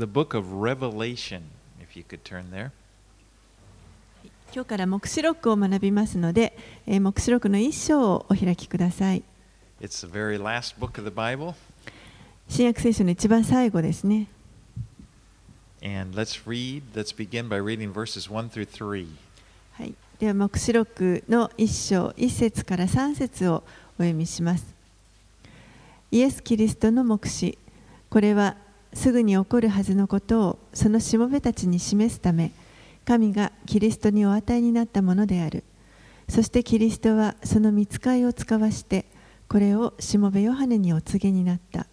[0.00, 1.42] the book of Revelation,
[1.80, 2.72] if you could turn there.
[4.52, 9.22] 今日から黙示録を学びますので、えー、黙示録の一章をお開きください。
[9.80, 11.54] It's the very last book of the Bible.
[12.48, 14.26] 新約聖書の一番最後ですね。
[15.82, 19.06] And let's read, let's begin by reading verses 1 through 3.
[19.74, 23.62] はい、では黙示録の一章一節から三節を
[23.98, 24.64] お読みします。
[26.10, 27.56] イエス・キリストの黙示
[28.08, 28.56] これは
[28.92, 32.52] すぐに起こるはずのことをそのしもべたちに示すため
[33.04, 35.64] 神がキリストにお与えになったものである。
[36.28, 39.04] そしてキリストはその見つかいを使わして
[39.48, 41.86] これをしもべヨハネにお告げになった。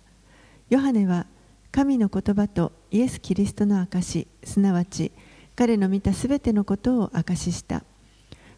[0.70, 1.26] ヨハネは
[1.72, 5.12] 神の言葉とイエス・キリストの証すなわち
[5.56, 7.84] 彼の見たすべてのことを証しした。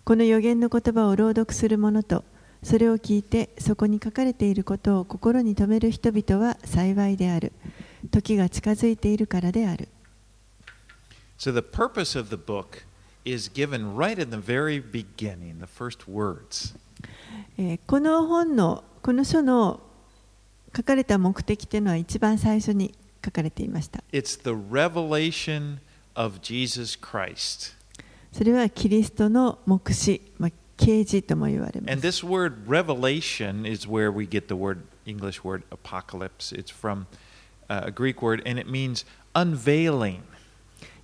[0.04, 2.24] この予言の言葉を朗読する者と
[2.64, 7.54] それを聞いてそこに書かれていることを心に留める人々は幸いである
[8.12, 9.88] 時が近づいているからである
[11.38, 12.84] So the purpose of the book
[13.24, 16.76] is given right in the very beginning, the first words.
[17.58, 19.80] えーこの本のこの書の
[20.76, 22.94] 書かれた目的というのは一番最初に
[23.24, 25.78] 書かれていました It's the revelation
[26.14, 27.74] of Jesus Christ.
[28.32, 31.92] それはキリストの目視、まあ、啓示とも言われます。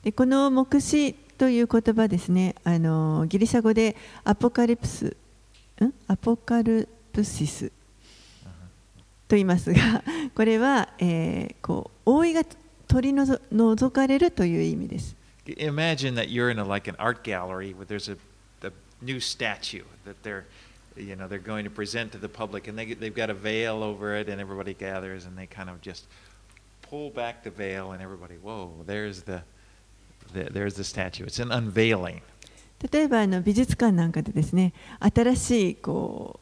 [0.04, 5.17] でこの目視という言葉ですね、あのギリシャ語でアポカリプス、
[5.82, 5.94] ん？
[6.08, 7.70] アポカルプシス
[9.28, 12.44] と言いますが、 これは、えー、こう覆いが
[12.88, 15.16] 取り除かれるという意味です。
[19.02, 20.46] New statue that they're
[20.96, 23.84] you know they're going to present to the public and they, they've got a veil
[23.84, 26.06] over it and everybody gathers and they kind of just
[26.82, 29.42] pull back the veil and everybody whoa there's the,
[30.34, 32.22] the there's the statue it's an unveiling
[32.92, 36.39] 例えばあの美術館なんかでですね新しいこ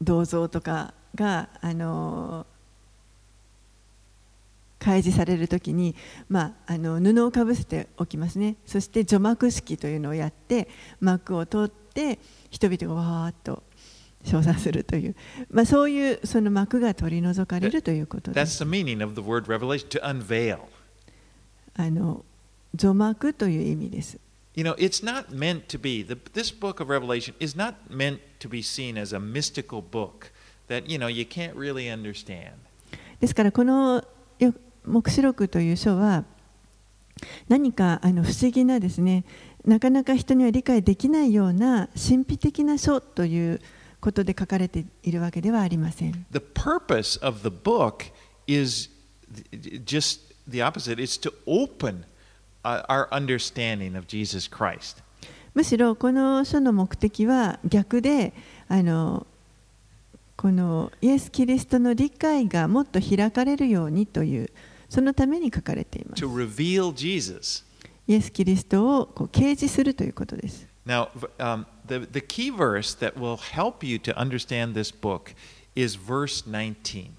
[0.00, 2.46] う銅像とかがあの
[4.78, 5.94] 開示されるときに、
[6.28, 10.68] まあ、あの布をかぶせておきますねそして除幕式というのをやって
[11.00, 11.81] 幕を取って
[12.50, 13.62] 人々がわーっと
[14.24, 15.16] 称賛するという、
[15.50, 20.58] まあ、そういうその幕が取り除かれるということです that's the meaning of the word revelation to unveil
[21.74, 22.24] あの
[22.74, 24.18] 除幕という意味です
[24.54, 28.20] You know, it's not meant to be, the, this book of Revelation is not meant
[28.40, 30.30] to be seen as a mystical book
[30.68, 32.52] that, you know, you can't really understand.
[33.18, 34.04] ですからこの
[34.38, 34.52] よ
[34.84, 36.24] 黙示録という書は
[37.48, 39.24] 何かあの不思議なですね
[39.64, 43.60] なかなか人には理解できないような神秘的な書という
[44.00, 46.26] ことで書かれているわけではありません。
[46.32, 48.10] The purpose of the book
[48.46, 48.90] is
[49.84, 52.04] just the opposite it's to open
[52.64, 55.02] uh, our understanding of Jesus Christ.
[55.54, 58.32] むしろこの書の目的は逆で
[58.68, 59.26] あの
[60.36, 64.50] このイエス・キリストの理解がもっと開かれるようにという
[64.88, 66.28] そのために書かれています To。
[66.28, 67.64] reveal Jesus.
[68.06, 70.66] イエス・キリストをこう掲示するということです。
[70.84, 71.08] Now,
[71.38, 75.34] um, the, the key verse that will help you to understand this book
[75.76, 77.10] is verse 19.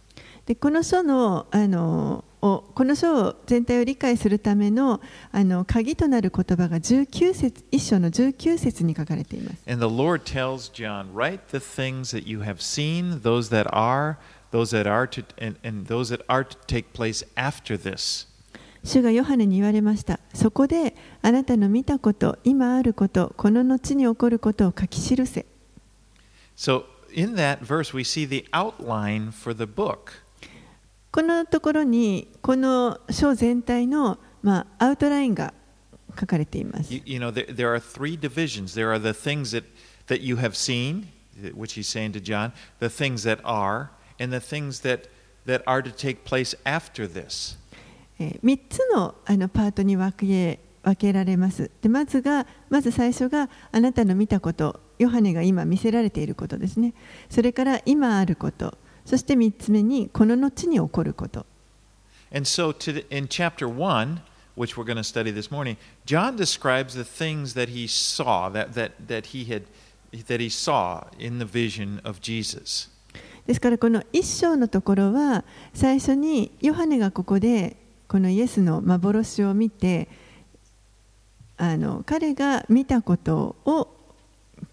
[0.45, 4.99] でこの書のあのをこの書を全体を理解するための
[5.31, 9.63] あの鍵となる言葉が19節一章の19節に書かれています。
[9.65, 14.17] And the Lord tells John, write the things that you have seen, those that are,
[14.51, 18.27] those that are to, and, and those that are to take place after this.
[18.83, 20.19] 主がヨハネに言われました。
[20.33, 25.45] そこであなたの見たこと、今あること、この後に起こることを書き記せ。
[26.55, 26.83] So
[27.13, 30.23] in that verse, we see the outline for the book.
[31.11, 35.53] このところにこの書全体の、まあ、アウトラインが
[36.19, 36.93] 書かれています。
[36.93, 38.73] You, you know, there, there are three divisions.
[38.73, 39.63] There are the things that,
[40.07, 41.07] that you have seen,
[41.55, 45.07] which he's saying to John, the things that are, and the things that,
[45.45, 47.57] that are to take place after this.
[48.19, 56.93] え3つのあのパートに分け分けられますでまずがまず最初があなたの見たことヨハネが今見せられていることですね
[57.29, 61.45] それから今あることそして3つ目にこの後に起こること
[62.33, 64.19] And so to the, in chapter 1,
[64.55, 65.77] which we're going to study this morning,
[66.07, 69.65] John describes the things that he saw, that, that, that, he, had,
[70.25, 72.89] that he saw in the vision of Jesus.
[73.45, 75.43] ですからこの一章のところは
[75.73, 77.75] 最初にヨハネがここで
[78.13, 80.07] このイエスの幻を見て
[81.57, 83.87] あの彼が見たことを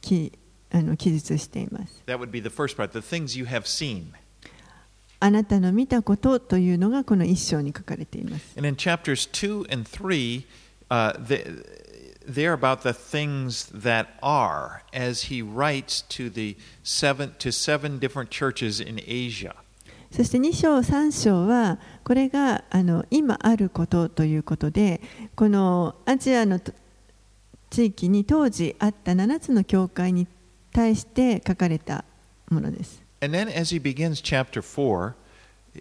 [0.03, 0.31] き
[0.71, 2.03] あの記述しています。
[2.07, 4.09] That would be the first part, the things you have seen.
[5.21, 8.59] あなたの見たことというのがこの一章に書かれています。
[8.59, 10.45] And in chapters 2 and 3,
[10.91, 11.43] uh, they,
[12.29, 18.29] they're about the things that are, as he writes to, the seven, to seven different
[18.29, 19.55] churches in Asia.
[20.13, 25.01] そして2章3章はこれがあの今あることということで
[25.37, 26.73] このアジアのと
[27.71, 30.27] 地域に当時あった7つの教会に
[30.73, 32.05] 対して書かれた
[32.51, 33.01] ものです。
[33.23, 35.13] And then as he begins chapter 4,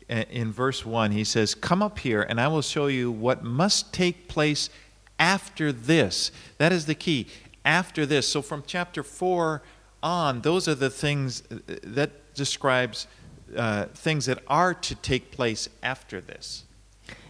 [0.10, 3.44] i- in verse 1, he says, Come up here, and I will show you what
[3.44, 4.70] must take place
[5.18, 6.32] after this.
[6.60, 7.26] That is the key.
[7.66, 8.28] After this.
[8.28, 9.62] So from chapter 4
[10.04, 11.42] on, those are the things
[11.84, 13.08] that describes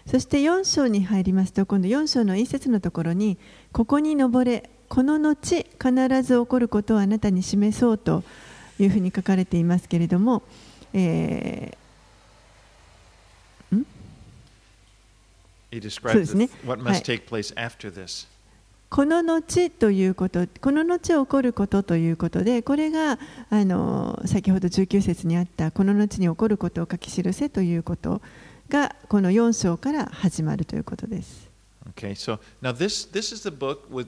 [0.09, 3.37] そして4章に入りますと、今度4章の一節のところに、
[3.71, 8.23] ここに登れ、この後、必ず起こることをあなたに示そうと
[8.79, 10.41] いうふうに書かれていますけれども、
[10.93, 13.85] えー、
[16.13, 16.49] そうですね。
[18.91, 23.19] ーこの後ということこの後起こることということでこれが
[23.49, 28.21] あの先ほど19節にあったこの後に起こることを書き記せということ
[28.69, 31.49] がこの4章から始まるということです。
[31.95, 34.07] Okay, so now this this is the book with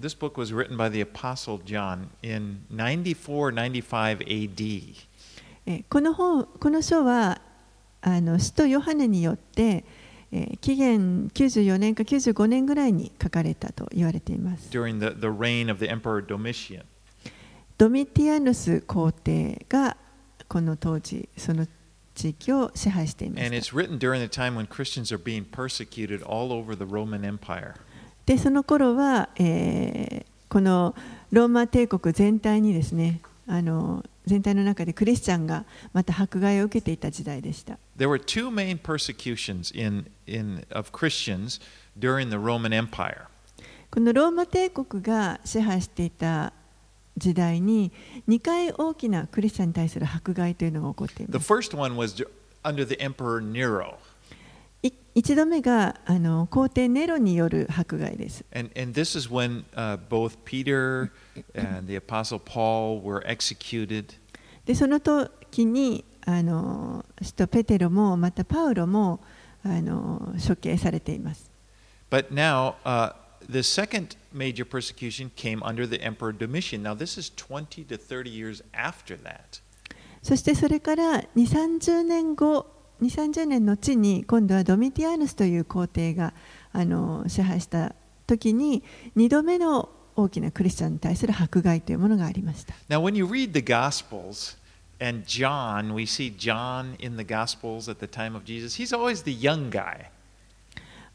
[0.00, 4.94] this book was written by the apostle John in 94 95 AD.
[5.66, 7.40] えーこの本この書は
[8.02, 9.84] あの使徒ヨハネによって、
[10.32, 14.70] えー、紀元94年か95年ぐらいに書かれたと言われています。
[17.76, 19.96] ドミティアヌス皇帝が
[20.48, 21.66] この当時、その
[22.14, 23.42] 地域を支配しています。
[28.26, 30.94] で、その頃は、えー、この
[31.30, 33.20] ローマ帝国全体にですね、
[33.52, 37.80] あの全体の中でクリスチャンがまた迫害を受けていた時代でした。
[37.98, 41.60] There were two main persecutions in, in, of Christians
[41.98, 43.24] during the Roman Empire.
[43.90, 46.52] このローマ帝国が支配していた
[47.16, 47.90] 時代に
[48.28, 51.52] 2回大きなクリスチャンに対する迫害というのが起こってい The ます。
[51.52, 52.24] first one was
[52.62, 53.94] under the Emperor Nero.
[54.82, 58.44] い一度目があの皇帝ネロによる迫害です。
[58.54, 61.10] And, and this is when uh, both Peter
[61.54, 64.14] and the Apostle Paul were executed.
[64.64, 69.20] でその時にあの使徒ペテロもまたパウロも
[69.64, 71.50] あの処刑されています。
[72.10, 73.14] But now, uh,
[73.48, 76.82] the second major persecution came under the Emperor Domitian.
[76.82, 79.60] Now, this is 20 to 30 years after that.
[80.22, 82.66] そしてそれから2、30年後、
[83.02, 86.32] 2、30年の後に今度はドミティアヌスという皇帝が
[86.72, 87.94] あの支配した
[88.26, 88.82] 時に
[89.16, 92.74] 2度目の大きなクリスチャンに対する迫害というものがありました。
[92.88, 94.56] Now, when you read the Gospels
[95.00, 99.24] and John, we see John in the Gospels at the time of Jesus, he's always
[99.24, 100.10] the young guy.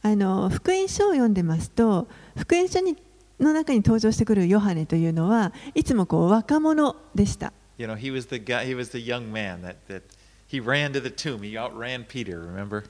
[0.02, 2.96] あの福音書を読んでますと福音書に
[3.40, 7.54] の中に登場してくるヨハネというのはいつもこう若者でした。
[7.78, 10.04] You know, he was the guy, he was the young man that, that
[10.48, 11.42] he ran to the tomb.
[11.42, 12.84] He outran Peter, remember?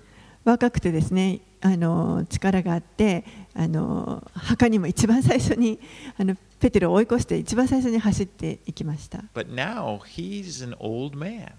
[0.44, 3.26] 若くてですねあの力があって
[3.56, 5.80] あの墓にも一番最初に
[6.20, 11.52] あのペテロを追い越して一番最初に走っていきました But now he's an old man.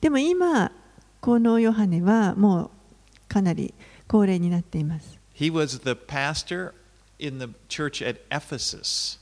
[0.00, 0.70] でも今
[1.20, 2.70] このヨハネはもう
[3.28, 3.74] かなり
[4.06, 6.74] 高齢になっています He was the pastor
[7.18, 9.18] in the church at Ephesus.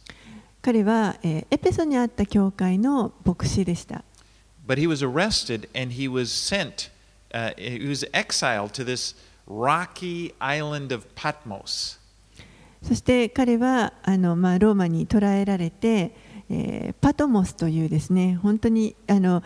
[0.60, 4.04] 彼は、えーエペソにあった教会の牧師でした
[4.67, 6.89] But he was arrested and he was sent,
[7.33, 9.15] uh, he was exiled to this
[9.47, 11.99] rocky island of Patmos.
[12.83, 16.11] そして彼はあの、まあ、ローマに捕らえられて、
[16.49, 19.43] えーパトモスというですね本当にあの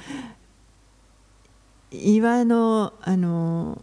[1.91, 3.81] 岩のあの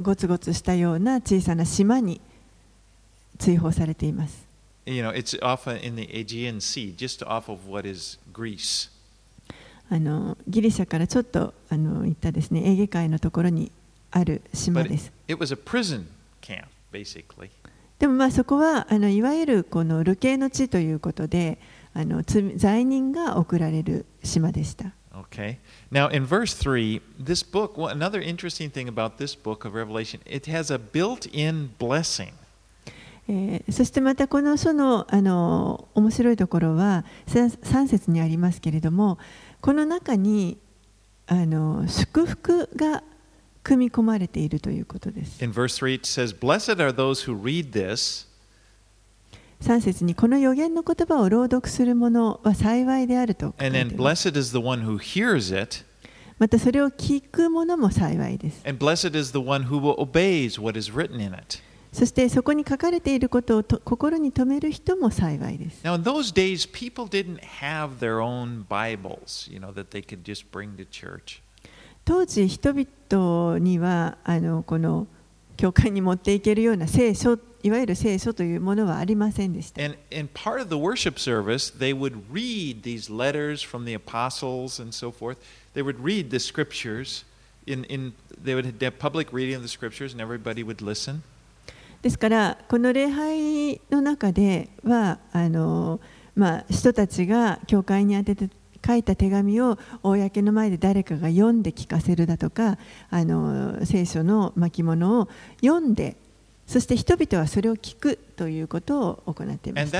[0.00, 2.20] ゴツゴツしたような小さな島に
[3.38, 4.44] 追放されています。
[4.84, 8.90] You know, it's off in the Aegean Sea, just off of what is Greece.
[9.91, 13.73] あのギリシャからちょっとあの行ったですねエーゲ海のところに
[14.09, 16.05] ある島です it, it was a prison
[16.41, 17.49] camp, basically.
[17.99, 21.57] でもまあそこはあのいわゆるこの流刑の地ということで
[21.93, 24.93] あの罪罪人が送られる島でした。
[25.13, 25.57] Okay.
[25.91, 30.21] Now, in verse 3, this book, well, another interesting thing about this book of Revelation,
[30.25, 32.31] it has a built in blessing.
[33.27, 39.19] えーそしてまたこの書のあの面白いところは3節にありますけれども
[39.61, 40.57] この中に
[41.27, 43.03] あの祝福が
[43.63, 45.43] 組み込まれているということです。
[45.43, 48.27] In verse 3, it says, Blessed are those who read this
[49.61, 55.85] 3節にこの予言の言葉を朗読する者は幸いであると And れ then blessed is the one who hears it,
[56.39, 58.67] またそれを聞く者も幸いです。
[58.67, 61.61] And blessed is the one who obeys what is written in it.
[61.91, 65.83] そしてそこに書かれていることをと心に留める人も幸いです。
[65.83, 70.49] Now, in those days, people didn't have their own Bibles, you know, that they could just
[70.51, 71.41] bring to church.
[72.05, 75.07] 当時人々にはあのこの
[75.57, 79.83] 教会に持っていけるような聖書いわゆる聖書というものはありませんでした。
[79.83, 84.91] And in part of the worship service, they would read these letters from the apostles and
[84.93, 85.37] so forth.
[85.75, 87.25] They would read the scriptures.
[87.67, 91.21] In, in, they would have public reading of the scriptures, and everybody would listen.
[92.01, 95.99] ですからこの礼拝の中ではあの、
[96.35, 98.49] まあ、人たちが教会に宛てて
[98.83, 102.79] 書いた手紙を公の前で誰かが読んで聞かせるだとか
[103.11, 105.29] あの聖書の巻物を
[105.61, 106.15] 読んで
[106.65, 109.91] そして人々はそれを聞くということを行っています。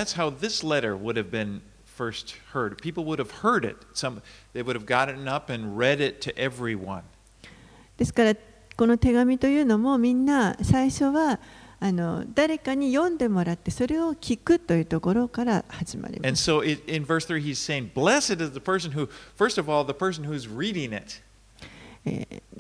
[7.98, 8.36] ですから、
[8.78, 11.40] この手紙というのもみんな最初は。
[11.84, 16.30] あの誰かに読んでもらってそれを聞くというところから始まります。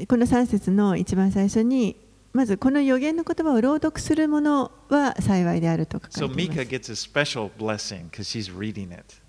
[0.07, 1.95] この3節の一番最初に、
[2.33, 6.13] まずこの予言の言葉を朗読するものは幸いであると書かて。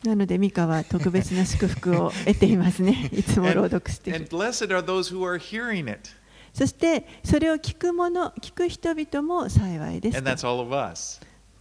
[0.05, 3.11] なので、ミカは特別な祝福を得ていますね。
[3.13, 4.21] いつも朗読している。
[6.07, 6.22] す
[6.53, 10.19] そしてそれを聞く者、聞く人々も幸いです。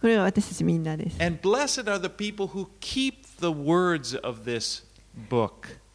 [0.00, 1.16] これは私たちみんなです。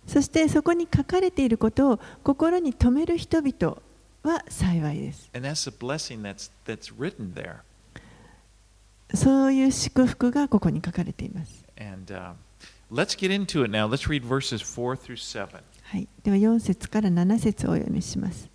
[0.07, 3.77] そしてそこに書かれていることを心に留める人々
[4.23, 5.29] は幸いです。
[9.13, 11.63] そういう祝福がここに書かれています。
[15.83, 18.49] はい、では4節から7節をお読みします。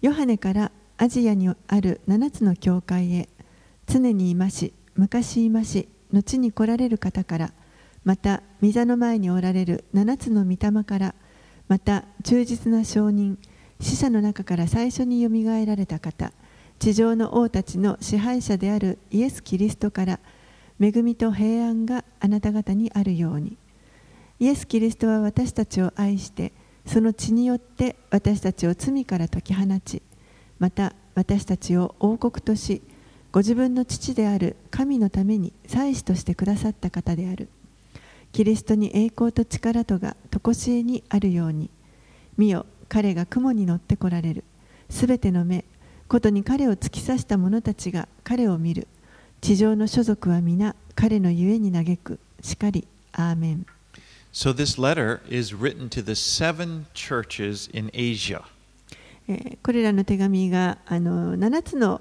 [0.00, 3.28] ヨハネからアジアにある7つの教会へ
[3.86, 7.52] 常にいまし、昔いまし、後に来られる方から、
[8.04, 11.14] また御座の前におられる7つの御霊から、
[11.66, 13.38] また忠実な証人、
[13.80, 16.32] 死者の中から最初によみがえられた方、
[16.78, 20.20] 地上の王たちの支配者であるイエス・キリストから、
[20.80, 23.56] 恵みと平安があなた方にあるように。
[24.38, 26.52] イエス・キリストは私たちを愛して
[26.88, 30.02] その血によって私たちを罪から解き放ち
[30.58, 32.82] また私たちを王国とし
[33.30, 37.48] ご自分の父である神のために祭司としてくださった方である。
[38.32, 41.70] キリストに栄光と力とが常しえにあるように
[42.36, 44.44] 見よ彼が雲に乗ってこられる。
[44.88, 45.64] すべての目
[46.08, 48.88] ことに彼を突き刺した者たちが彼を見る。
[49.42, 52.18] 地上の所属は皆彼のゆえに嘆く。
[52.40, 53.66] しかりアーメン。
[54.38, 58.44] So this letter is written to the seven churches in Asia.
[59.26, 62.00] えーこれらの手紙があの7つの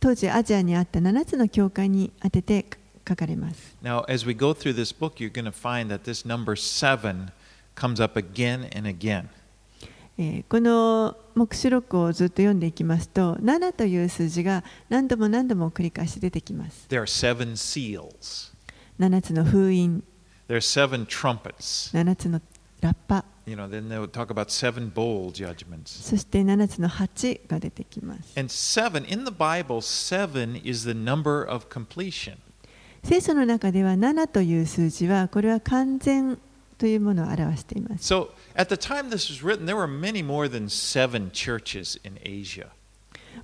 [0.00, 2.66] 当時アジアにあった7つの教会に宛てて
[3.06, 3.76] 書かれます。
[3.82, 7.30] Now, as we go through this book, you're going to find that this number seven
[7.76, 9.26] comes up again and again.
[10.16, 16.86] えーこの黙示録をずっと読んでいきますと7という数字が何度も何度も繰り返し出てきます。
[16.88, 18.50] There are seven seals.
[18.98, 20.02] 7つの封印、
[20.50, 21.92] There are seven trumpets.
[21.96, 22.40] 7つの
[22.80, 26.02] ラッパ、You know, then they'll talk about seven bowl judgments.
[26.02, 28.36] そして7つの鉢が出てきます。
[28.36, 32.36] And seven, in the Bible, seven is the number of completion.
[33.04, 36.36] 聖書の中では7という数字はこれは完全
[36.78, 38.12] というものを表しています。
[38.12, 42.66] So at the time this was written, there were many more than seven churches in Asia.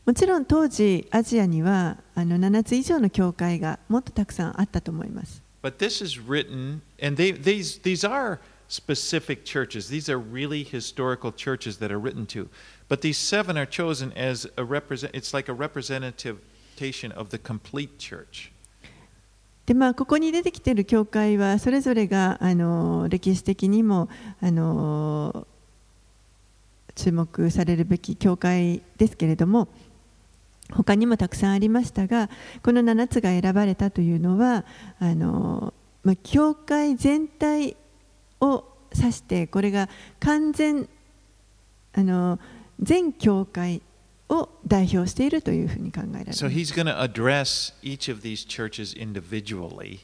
[0.04, 5.45] もちろん当時アジアにはあの7つ以上の教会がもっとたくさんあったと思います。
[5.65, 9.89] But this is written, and they, these, these are specific churches.
[9.89, 12.50] These are really historical churches that are written to.
[12.88, 15.13] But these seven are chosen as a represent.
[15.13, 18.51] It's like a representation of the complete church.
[19.65, 24.10] でまあ、ここに出てきている教会はそれぞれがあの歴史的にも
[24.41, 25.48] あの
[26.95, 29.67] 注目されるべき教会ですけれども
[30.73, 32.28] 他にもたくさんありましたが
[32.62, 34.64] この7つが選ばれたというのは
[34.99, 37.76] あの、まあ、教会全体
[38.40, 39.88] を指してこれが
[40.20, 40.88] 完全
[41.94, 42.38] あの
[42.80, 43.80] 全教会
[44.28, 46.49] を代表しているというふうに考えられます So。
[46.49, 50.00] he's going to address each of these churches individually.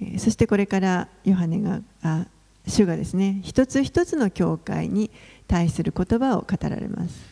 [0.00, 2.26] えーそしてこれからヨハネがあ
[2.66, 5.10] 主がですね一つ一つの教会に
[5.48, 7.27] 対する言葉を語られます。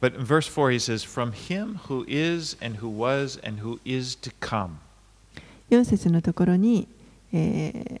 [0.00, 3.78] But in verse 4, he says, From him who is, and who was, and who
[3.84, 4.78] is to come.
[5.70, 6.88] 4節のところに、
[7.32, 8.00] え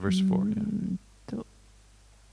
[0.00, 0.28] verse 4.
[0.28, 0.34] yeah.
[0.34, 1.46] うんと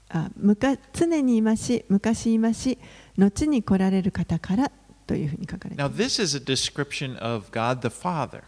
[0.10, 2.78] あむか常にいまし、昔いまし、
[3.18, 4.72] 後に来られる方から
[5.06, 8.44] というふうに書かれてい Now, ます this is a description of God the Father.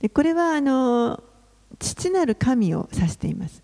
[0.00, 1.22] でこれはあの
[1.78, 3.62] 父なる神を指しています。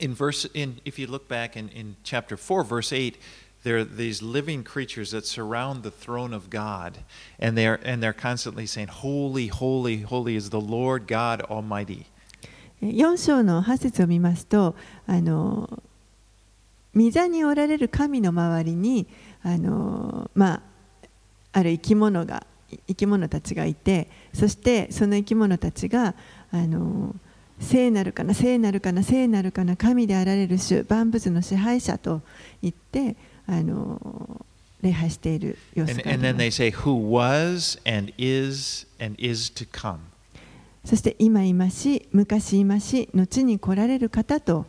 [0.00, 3.16] In verse, in if you look back in, in chapter 4, verse 8,
[3.62, 6.98] there are these living creatures that surround the throne of God,
[7.38, 12.06] and they're and they're constantly saying, Holy, holy, holy is the Lord God Almighty.
[12.82, 14.74] 4章の8節を見ますと、
[15.06, 15.82] あの
[16.94, 19.06] 御座におられる神の周りに
[19.42, 20.60] あの、まあ、
[21.52, 22.46] ある生き物が
[22.88, 26.14] 生き物たちがいてそしてその生き物たちが
[26.52, 27.14] あの
[27.60, 32.22] 聖なるかな聖なるかな聖なるかな神であられる主万物の支配者と
[32.62, 34.44] 言ってあの
[34.82, 39.68] 礼拝している様子 And, が and then ま they す say, Who was and is and is to
[39.70, 39.98] come.
[40.84, 44.64] そして今いまし昔いまし後に来られる方と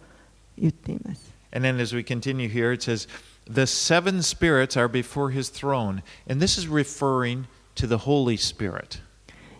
[0.57, 3.07] 言っています And then as we continue here, it says,
[3.45, 6.01] The seven spirits are before his throne.
[6.29, 9.01] And this is referring to the Holy Spirit.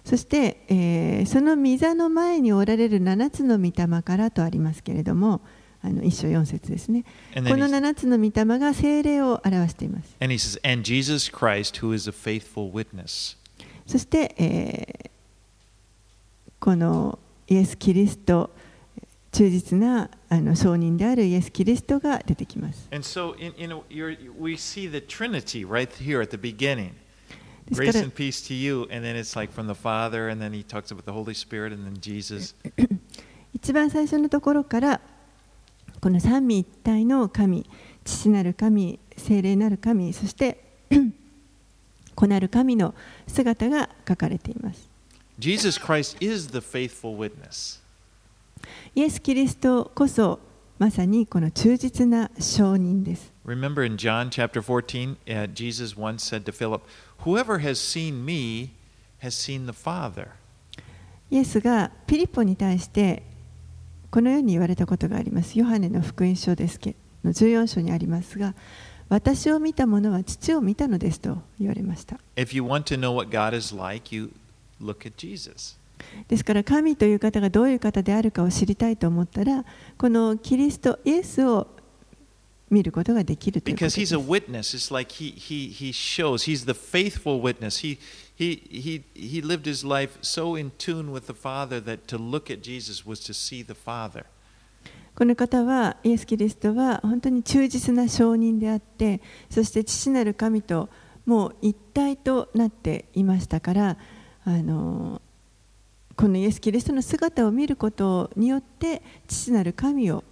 [0.04, 5.42] そして、えー、その御座の前におられる7つの御霊からとありますけれども、
[5.84, 7.06] あの一章4節ですね。
[7.34, 10.16] この7つの御霊が精霊を表しています。
[10.20, 11.80] Says, Christ,
[13.88, 15.10] そして、えー、
[16.60, 17.18] この
[17.48, 18.52] イエス・キリスト、
[19.32, 22.88] 忠実なあの証人であるイエス・キリストが出てきます。
[27.72, 28.88] Grace ら and peace to you.
[28.92, 31.74] And then it's like from the Father, and then he talks about the Holy Spirit,
[31.74, 32.56] and then Jesus.
[33.54, 35.02] 一番最初のところから
[36.00, 37.66] この三位一体の神
[38.04, 40.64] 父なる神聖霊なる神そして
[42.16, 42.96] 子なる神の
[43.28, 44.88] 姿が書かれています
[45.38, 47.80] Jesus Christ is the faithful witness.
[48.94, 50.40] イエス・キリストこそ
[50.82, 56.82] まさにこの忠実な証人です Remember in John chapter 14, uh, Jesus once said to Philip,
[57.20, 58.72] Whoever has seen me
[59.20, 60.30] has seen the Father.
[61.30, 63.22] イエスがピリポに対して
[64.10, 68.56] このように言われたことがありますヨハネの福音書ですけの14章にありますが
[69.08, 74.32] 私を見た者は父を見たのですと言われました If you want to know what God is like, you
[74.82, 75.78] look at Jesus.
[76.28, 79.66] ですから神という方がどういう方であるかを知りたいと思ったら
[79.98, 81.68] このキリストイエスを
[82.72, 83.66] 見ることができるこ。
[95.26, 100.88] の方はイエス・キリストは本当に忠実な証人であってそして父なる神と
[101.26, 103.98] もう一体となっていましたから
[104.46, 105.22] あの。
[106.22, 110.24] このイエス・キリストの姿を見ることによって父なる神を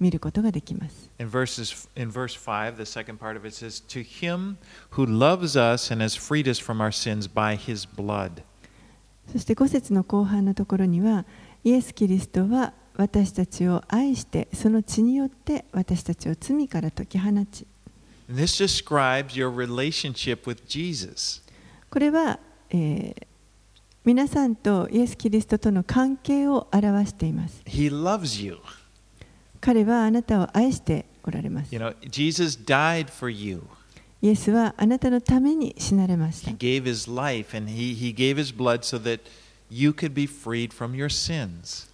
[0.00, 1.10] 見ることができます。
[1.18, 4.56] In, verses, in verse 5, the second part of it says, To him
[4.92, 8.42] who loves us and has freed us from our sins by his blood.
[9.30, 11.26] そして5節の後半のところには
[11.62, 17.66] イエス・キリストは私たちを愛してその血によって私たちを罪から解き放ち
[18.30, 21.42] this describes your relationship with Jesus.
[21.90, 22.38] これは、
[22.70, 23.26] えー
[24.04, 28.58] 皆さんとイエス・キリストとの関係を表しています He loves you.
[29.62, 33.62] 彼はあなたを愛しておられます You know, Jesus died for you.
[34.20, 39.20] イエスはあなたのために死なれました He gave his life and he, he gave his blood so that
[39.70, 41.88] you could be freed from your sins.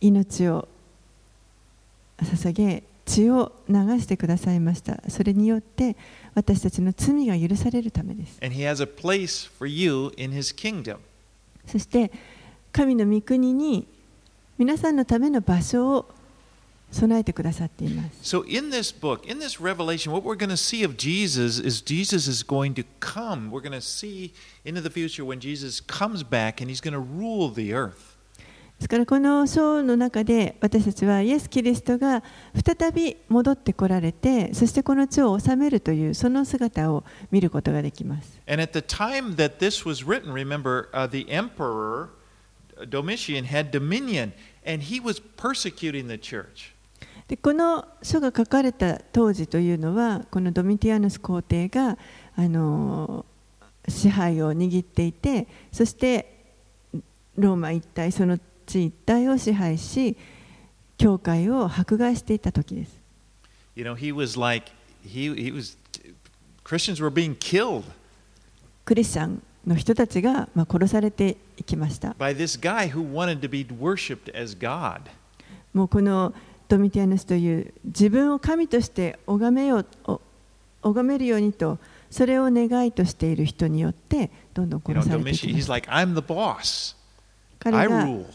[0.00, 0.66] 命を
[2.18, 5.96] 捧げ血を流してくださいましたそれによって
[6.34, 10.98] 私たちの罪が許されるためです And he has a place for you in his kingdom.
[11.66, 12.10] そして
[12.72, 13.86] 神の御国に
[14.58, 16.14] 皆さんのための場所を
[16.92, 18.36] 備えてくださっています。
[18.36, 22.28] So, in this book, in this revelation, what we're going to see of Jesus is Jesus
[22.28, 23.50] is going to come.
[23.50, 24.32] We're going to see
[24.64, 28.11] into the future when Jesus comes back and he's going to rule the earth.
[28.82, 32.24] ですからこの章の中で私たちはイエス・キリストが
[32.66, 38.40] 再び戻ってこられてそしてこの地を治めるというその姿を見ることができます。
[38.48, 42.08] And at the time that this was written, remember, uh, the emperor
[42.90, 44.32] Domitian had dominion
[44.66, 46.72] and he was persecuting the church.
[47.28, 51.96] でこの書が書かれた当時というのはこのドミティアヌス皇帝が
[52.34, 53.24] あの
[53.86, 56.32] 支配を握っていてそして
[57.38, 58.40] ローマ一帯その
[58.72, 60.16] 地一帯を支配し
[60.96, 62.92] 教会を迫害していた時です。
[63.74, 64.72] You know, he was like,
[65.06, 65.76] he, he was,
[66.64, 67.84] Christians were being killed
[68.84, 72.10] クリスチャンの人たちが、まあ、殺されていきました。
[72.18, 75.02] by this guy who wanted to be worshipped as God.
[75.74, 76.34] もうこの
[76.68, 80.20] ドミティアヌスという自分を神として拝めようお
[80.82, 81.78] 拝めるようにと
[82.10, 86.96] それを願いとしている人によってどんどん殺されていきま he's す like, I'm the boss.
[87.58, 88.26] 彼 I が rule.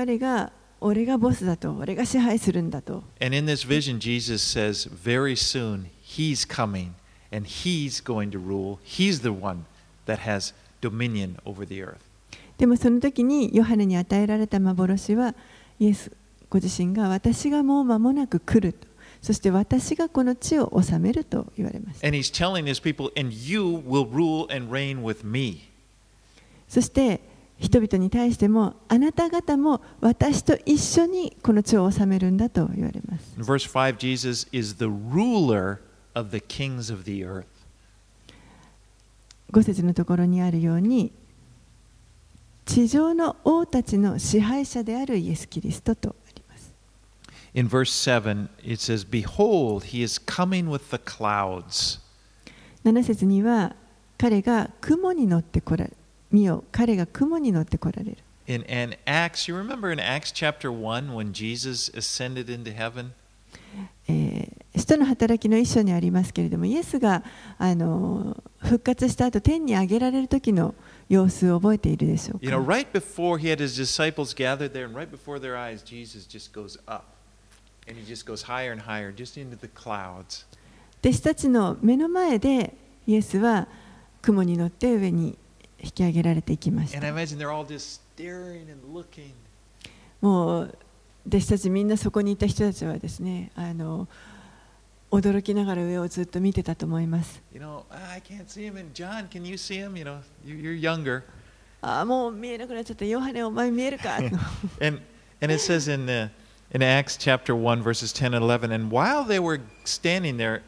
[0.00, 3.04] 彼が俺がボスだと、俺が支配するんだと。
[3.20, 3.28] え、
[12.66, 15.34] こその時にヨハネに与えられた幻は、
[15.78, 16.10] イエス
[16.48, 18.86] ご自身が私がもう間もなく来ると。
[19.20, 22.00] そして私がこの地を治めると言われます。
[22.80, 23.12] People,
[26.70, 27.20] そして、
[27.60, 35.78] 人々に対してもあなた方も私と一緒にこの地を治めるんだと言われます verse 5, Jesus is the ruler
[36.14, 37.44] of the kings of the earth.
[39.52, 41.12] 5節のところにあるように
[42.64, 46.72] 地上の王たちの支配者であるイエス・キリストとあります
[47.52, 52.00] In verse 7, it says, Behold, he is coming with the clouds.
[52.84, 53.74] 7節には
[54.16, 55.90] 彼が雲に乗ってこられ
[56.30, 63.12] 見よ彼が雲に乗ってこられる In, in Acts, you remember in Acts chapter 1 when Jesus ascended into heaven?
[64.08, 67.24] えー使徒の働きの一章にありますけれどもイエスが
[67.58, 70.74] あの復活した後天に上げられる時の
[71.08, 75.56] 様子を覚えているでしょう You know, か right before he had his disciples gathered there, and right before their
[75.56, 77.04] eyes, Jesus just goes up.
[77.88, 80.46] And he just goes higher and higher, just into the clouds.
[81.02, 82.74] 弟子たちの目の前で
[83.08, 83.66] イエスは
[84.22, 85.36] 雲に乗って上に
[85.82, 87.00] 引き上げられていきました.
[90.20, 90.78] もう
[91.26, 94.08] 弟子たちみんなそこにいた人たちはですねあの
[95.10, 98.78] 驚きながら上をずっと見てたと思います You know, "Ah, I can't see him.
[98.78, 99.96] And John, can you see him?
[99.98, 101.22] You know, you- you're younger.
[101.82, 104.36] ああもう見えなくなっちゃったヨハネお前見えるか And,
[105.40, 106.28] and it says in, uh,
[106.72, 110.62] in Acts chapter 1, verses 10 and 11, and while they were standing there,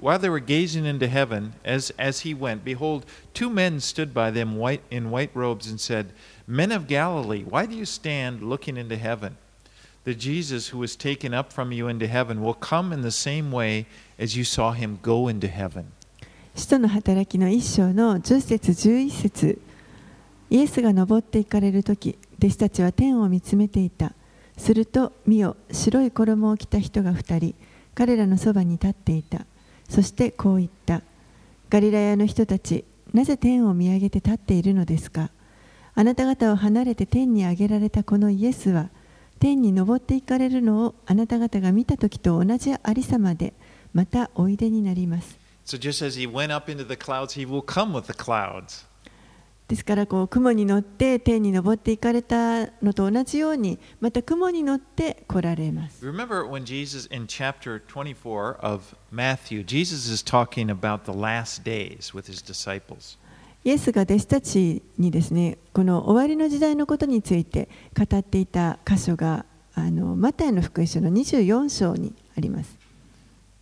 [0.00, 4.30] while they were gazing into heaven, as, as he went, behold, two men stood by
[4.30, 6.12] them white, in white robes and said,
[6.46, 9.36] Men of Galilee, why do you stand looking into heaven?
[10.04, 13.52] The Jesus who was taken up from you into heaven will come in the same
[13.52, 13.86] way
[14.18, 15.92] as you saw him go into heaven.
[16.56, 19.60] 使徒の働きの一章の10節11節
[20.50, 24.12] イエスが登っていかれる時弟子たちは天を見つめていた
[24.56, 27.54] すると見よ白い衣を着た人が2人
[27.94, 29.46] 彼らのそばに立っていた
[29.89, 31.01] そしてこう言った。
[31.69, 35.29] ガリラヤの人たちなぜ天を見上げて立っているのですか？
[35.93, 38.89] あなた方を離れて天に上げられたこのイエスは
[39.39, 43.53] 天に登っていかれるのをあなた方が見た時と同じありさまで
[43.93, 45.37] またおいでになります。
[45.65, 48.85] So just as he went up into the clouds, he will come with the clouds.
[49.67, 61.63] ですからこう雲に乗って天に登っていかれたのと同じようにまた雲に乗って来られます Remember when Jesus, in chapter 24 of Matthew, Jesus is talking about the last
[61.63, 63.17] days with his disciples.
[63.63, 72.85] イエスが弟子たちにですねこの終わりの時代のことについて語っていた箇所があのマタイの福音書の24章にあります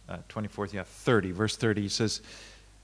[0.06, 2.22] Uh, 24th, yeah, 30, verse 30, says,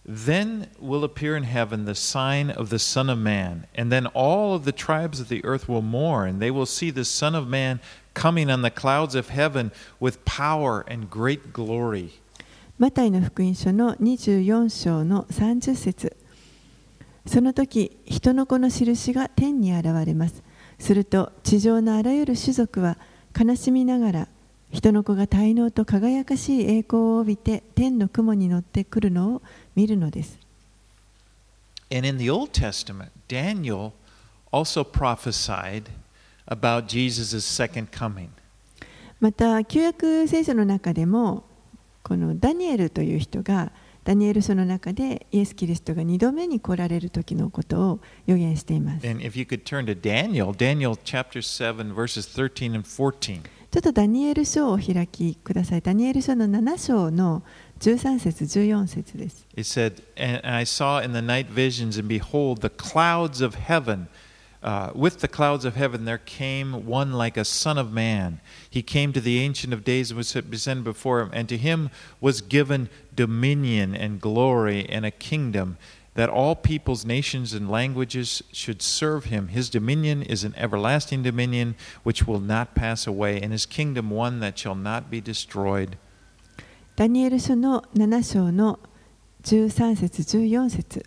[0.09, 4.54] Then will appear in heaven the sign of the Son of Man, and then all
[4.54, 7.48] of the tribes of the earth will mourn, and they will see the Son of
[7.48, 7.80] Man
[8.12, 12.20] coming on the clouds of heaven with power and great glory.
[12.76, 16.16] マタイの福音書の24章の30節
[17.24, 20.42] その時人の子の印が天に現れます
[20.80, 22.98] すると地上のあらゆる種族は
[23.38, 24.28] 悲しみながら
[24.71, 29.41] 人の子が滞納と輝かしい栄光を帯びて天の雲に乗ってくるのを
[29.75, 30.38] 見るのです
[31.91, 33.93] And in the Old Testament, Daniel
[34.51, 35.86] also prophesied
[36.47, 38.29] about Jesus' second coming.
[39.19, 41.43] また旧約聖書の中でも
[42.03, 43.71] このダニエルという人が
[44.03, 49.08] ダニエル書の中でイエス・キリストが2度目に来られる時のことを予言しています。
[49.08, 53.41] And if you could turn to Daniel, Daniel chapter 7, verses 13 and 14.
[53.70, 55.80] ちょっとダニエル書をお開きください。
[55.83, 57.42] ダニエル書の7章の
[57.80, 59.46] 13節14節です。
[59.57, 64.07] It said, And I saw in the night visions, and behold, the clouds of heaven.
[64.62, 68.40] Uh, with the clouds of heaven there came one like a son of man.
[68.70, 71.90] He came to the Ancient of Days and was descended before him, and to him
[72.18, 75.76] was given dominion and glory and a kingdom,
[76.19, 79.47] That all peoples, nations, and languages should serve him.
[79.47, 84.41] His dominion is an everlasting dominion which will not pass away, and his kingdom one
[84.41, 85.97] that shall not be destroyed.
[86.97, 88.79] ダニエル書の7章の
[89.43, 91.05] 13節14節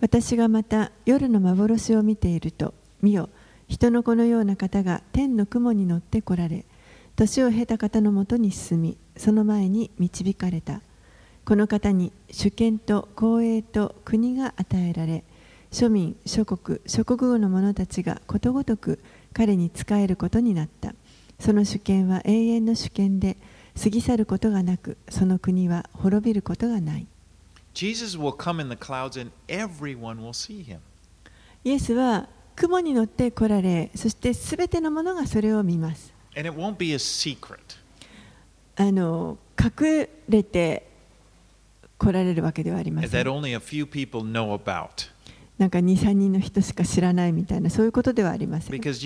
[0.00, 3.28] 私がまた夜の幻を見ていると見よ
[3.68, 6.64] 人の子のような方が天の雲に乗って来られ
[7.14, 10.80] 年を経た方のもとに進みその前に導かれた
[11.44, 15.24] この方に主権と公営と国が与えられ
[15.72, 19.00] 庶民諸国諸国語の者たちがことごとく
[19.32, 20.94] 彼に仕えることになった
[21.40, 23.36] その主権は永遠の主権で
[23.82, 27.06] 過ぎ去ることがなくその国は滅びることがない
[27.74, 30.78] Jesus will come in the clouds and everyone will see him.
[31.64, 37.58] イエスは雲に乗って来られそしてすべてのものがそれを見ます And it won't be a secret.
[38.76, 40.91] あの隠れて
[42.02, 43.10] 来られるわけではありません。
[45.58, 48.76] なんか2、3人の人しか知らないみたいな、そういうことではありません。
[48.76, 48.98] Coming,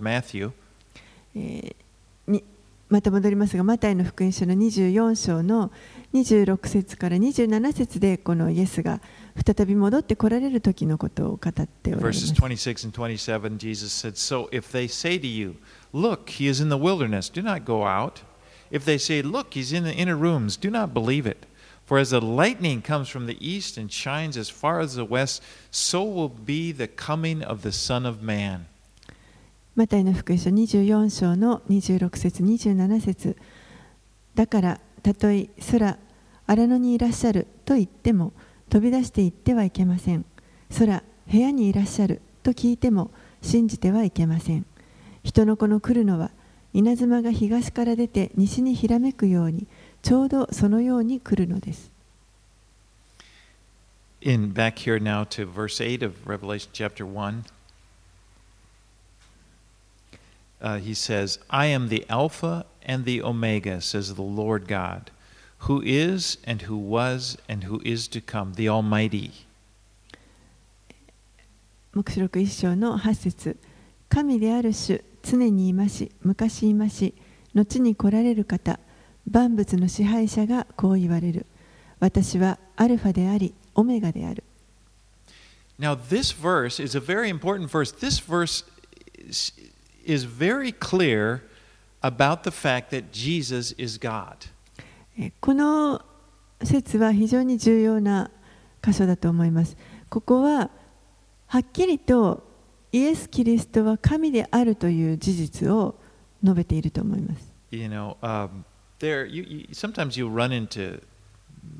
[0.00, 0.52] Matthew,
[1.34, 2.42] えー、
[2.88, 5.72] また戻りますが、マタイの福音書の24章の
[6.12, 9.00] 26節から27節で、このイエスが
[9.44, 12.32] 再び戻って来られる時のことを語っております。
[12.32, 15.56] Verses 26 and 27, Jesus said, So if they say to you,
[15.92, 18.22] Look, he is in the wilderness, do not go out.
[18.70, 21.46] If they say, Look, he's in the inner rooms, do not believe it.
[21.86, 25.42] For as the lightning comes from the east and shines as far as the west,
[25.72, 28.66] so will be the coming of the Son of Man.
[29.76, 33.36] マタイの福音書24章の26節27節
[34.34, 35.96] だからたとえ空
[36.46, 38.32] 荒野にいらっしゃると言っても
[38.68, 40.24] 飛び出して行ってはいけません
[40.76, 43.10] 空部屋にいらっしゃると聞いても
[43.42, 44.66] 信じてはいけません
[45.22, 46.30] 人の子の来るのは
[46.72, 49.66] 稲妻が東から出て西にひらめくように
[50.02, 51.90] ちょうどそのように来るのです
[54.22, 57.46] In back here now to verse 8 of Revelation chapter 1,
[60.60, 65.10] uh, he says, I am the Alpha and the Omega, says the Lord God,
[65.60, 69.46] who is and who was and who is to come, the Almighty.
[71.92, 73.56] 黙示録一章の8節
[74.08, 77.14] 神である主常にいまし昔いまし
[77.54, 78.78] 後に来られる方
[79.30, 81.46] 万物の支配者がこう言われる
[81.98, 84.44] 私はアルファでありオメガである
[85.80, 87.90] Now, this verse is a very important verse.
[87.90, 88.64] This verse
[90.04, 91.42] is, very clear
[92.02, 94.50] about the fact that Jesus is God.
[95.18, 96.02] えこの
[96.62, 98.30] 説は非常に重要な
[98.82, 99.76] 箇所だと思います
[100.08, 100.70] ここは
[101.46, 102.49] はっきりと
[102.92, 105.94] イエス・キリストは神であるという事実を
[106.42, 108.64] 述べていると思います You know, um,
[108.98, 111.00] there you, you sometimes you run into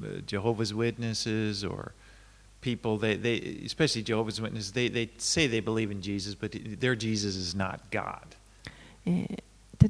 [0.02, 1.92] uh, Jehovah's Witnesses or
[2.60, 6.94] people they, they especially Jehovah's Witnesses they, they say they believe in Jesus, but their
[6.94, 8.36] Jesus is not God.
[9.06, 9.42] えー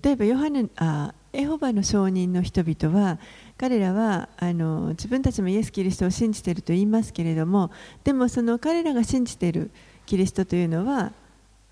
[0.03, 3.19] 例えばヨハネあエホバの証人の人々は
[3.59, 7.73] 彼らはあの自分たちもイエス・キリストを信じていると言いますけれども
[8.05, 9.73] でもその彼らが信じている
[10.11, 11.13] キリストというのは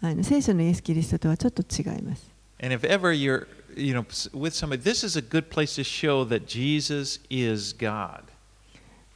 [0.00, 2.30] あの聖書のイエス・キリストとはちょっと違います。
[2.62, 6.46] And if ever you're you know with somebody, this is a good place to show that
[6.46, 8.22] Jesus is God.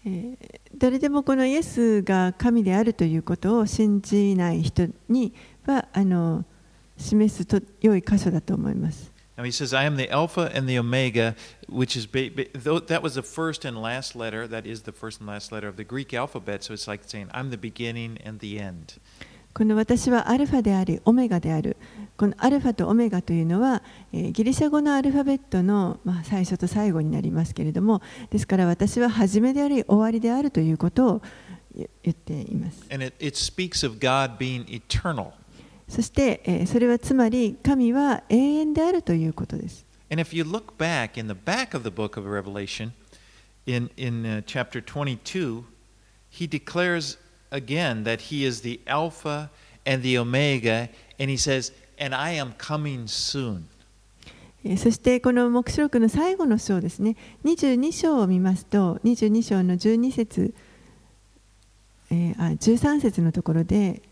[0.04, 0.36] えー
[0.76, 5.32] 誰でもこのイエスが神であるということを信じない人に
[5.66, 6.44] はあの
[6.98, 9.11] 示すと良い箇所だと思います。
[9.37, 11.35] Now he says, I am the Alpha and the Omega,
[11.69, 14.91] which is, ba- ba- though that was the first and last letter, that is the
[14.91, 18.17] first and last letter of the Greek alphabet, so it's like saying, I'm the beginning
[18.25, 18.99] and the end.
[19.53, 21.77] この私はアルファでありオメガである
[22.15, 23.81] このアルファとオメガというのは、
[24.13, 31.21] えーギリシャ語のアルファベットの、まあ、最初と最後になりますけれどもですから私は初めであり終わりであるということを
[31.75, 35.31] 言言っています And it, it speaks of God being eternal.
[35.92, 42.92] そして、えーそれはつまり神は永遠であるということです And if you look back in the back of the book of Revelation,
[43.66, 45.64] in, in uh, chapter 22,
[46.30, 47.18] he declares
[47.50, 49.50] again that he is the Alpha
[49.86, 53.64] and the Omega, and he says, And I am coming soon.
[54.64, 60.54] えーそしてこの黙示録の最後の章ですね22章を見ますと22章の12節、
[62.10, 64.02] えーあ13節のところで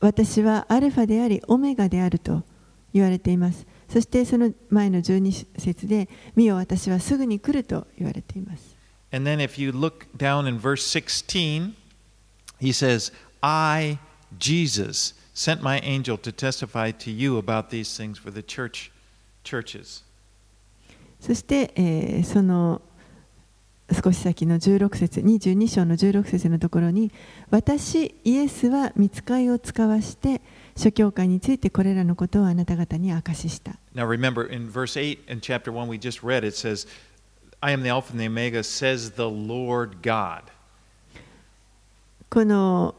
[0.00, 2.42] 私はアルファでありオメガであると
[2.92, 8.76] 言われていますそしてその前の12節で見よ私はすぐに来ると言われています
[9.12, 11.74] And then if you look down in verse 16,
[12.58, 13.98] he says, I,
[14.36, 18.90] Jesus, sent my angel to testify to you about these things for the church
[19.44, 20.02] churches.
[21.20, 22.82] そして、えーその
[23.92, 27.12] 少し先の16節22章の16節のところに
[27.50, 30.40] 私イエスは見つかいを使わして
[30.76, 36.86] 諸教会についてこれらのことをあなた方に証しした Now remember, in verse 8 in chapter 1 we just read, it says,
[37.60, 40.42] I am the Alpha and the Omega, says the Lord God.
[42.28, 42.94] この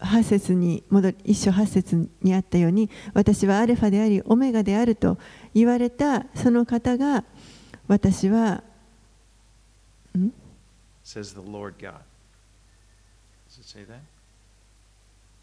[0.00, 5.18] 8節に戻り一章8節にあったように私はアルファでありオメガであると
[5.54, 7.24] 言われたその方が
[7.88, 8.62] 私はん
[11.04, 12.02] says the Lord God.
[13.48, 14.00] Does it say that?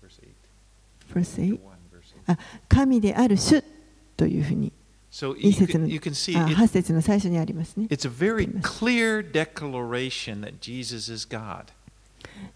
[0.01, 0.29] Verse 8.
[1.13, 1.59] Verse 8 1,
[1.93, 2.33] verse 8.
[2.33, 3.63] あ神である主
[4.17, 4.71] というふうに
[5.11, 7.87] So 一 you 節 can, の you can see あ it, 8節の最初にありますね。
[7.89, 11.65] it's a very clear declaration that Jesus is God.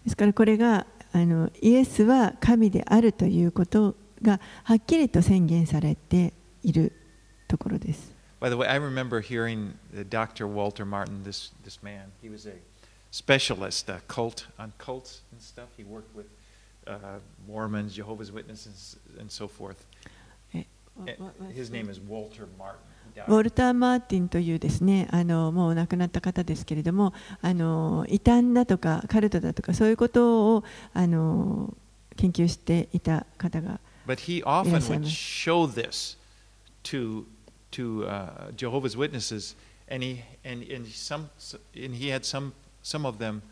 [0.04, 6.92] ですからこれがあのイエスは神であるということがはっきりと宣言されている
[7.46, 8.10] ところです。
[8.40, 10.46] By the way, I remember hearing the Dr.
[10.46, 12.12] Walter Martin, this, this man.
[12.22, 12.52] He was a
[13.15, 15.67] specialist, a cult on cults and stuff.
[15.77, 16.27] He worked with
[16.87, 19.77] uh, Mormons, Jehovah's Witnesses, and so forth.
[20.53, 20.65] え
[20.97, 22.79] And His name is Walter Martin.
[23.15, 23.39] He ウ died.
[23.39, 30.63] ォルター・マーティンというですねあのもう亡くなった方ですけれどもあの異端だとかカルトだとかそういうことを
[30.93, 31.75] あの
[32.15, 35.05] 研究していた方が But he often Yes, would Emma.
[35.07, 36.15] show this
[36.83, 37.25] to
[37.71, 39.55] to uh, Jehovah's Witnesses,
[39.89, 41.29] and he and, and some
[41.75, 42.53] and he had some
[42.86, 43.42] some of them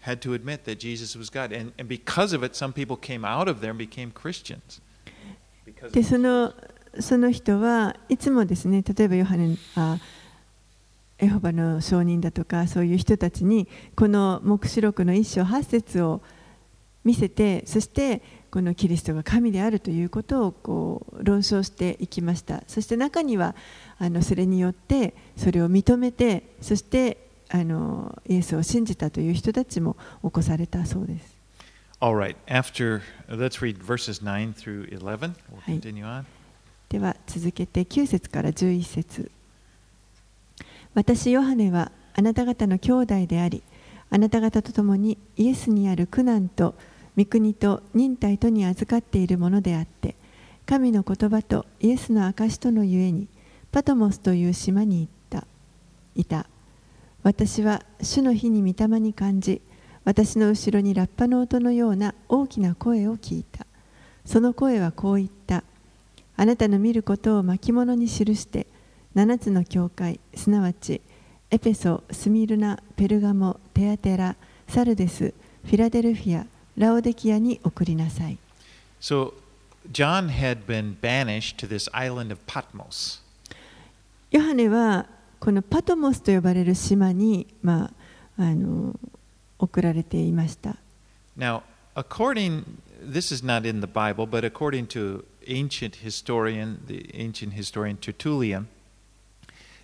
[0.00, 3.24] had to admit that Jesus was God, and, and because of it, some people came
[3.24, 4.80] out of there and became Christians.
[5.92, 6.52] でその
[6.98, 9.98] その人はいつもですね例えばヨハネあ
[11.18, 16.22] エホバの証人だとかそういう人たちにこの黙示録の一章八節を
[17.04, 22.62] 見せてそしてこのキリストが神であるということをこう論証していきました。
[22.66, 23.54] そして中には
[23.98, 31.38] あのそれによってそれを認めてそしてあのイエスを信じたという人たちも起こされたそうです。
[32.00, 35.34] all right, after let's read verses nine through eleven.
[35.50, 35.72] We'll Hi.
[35.80, 36.24] continue on.
[36.88, 39.30] では続けて9節から11節
[40.94, 43.62] 私ヨハネはあなた方の兄弟であり
[44.10, 46.74] あなた方と共にイエスにある苦難と
[47.16, 50.14] 御国と忍耐とに預かっているものであって
[50.64, 53.26] 神の言葉とイエスの証とのゆえに
[53.70, 55.46] パトモスという島に行った
[56.14, 56.46] いた
[57.28, 59.60] 私は主の日に御霊に感じ
[60.06, 63.66] 私の後ろにラッパの音のような大きな声を聞いた
[64.24, 65.62] その声はこう言った
[66.38, 68.66] あなたの見ることを巻物に記して
[69.14, 71.02] 7つの教会すなわち
[71.50, 74.34] エペソ、スミルナ、ペルガモ、テアテラ、
[74.66, 76.46] サルデス、フィラデルフィア、
[76.78, 78.38] ラオデキアに送りなさい。
[79.02, 79.34] So
[79.92, 83.20] John had been banished to this island of Patmos.
[84.30, 85.04] ヨハネは
[85.39, 87.91] このパトモスと呼ばれる島に、ま
[88.37, 88.97] あ、あの
[89.59, 90.77] 送られていました。
[91.37, 91.63] Now,
[91.95, 92.63] according,
[93.01, 98.67] this is not in the Bible, but according to ancient historian, the ancient historian Tertullian,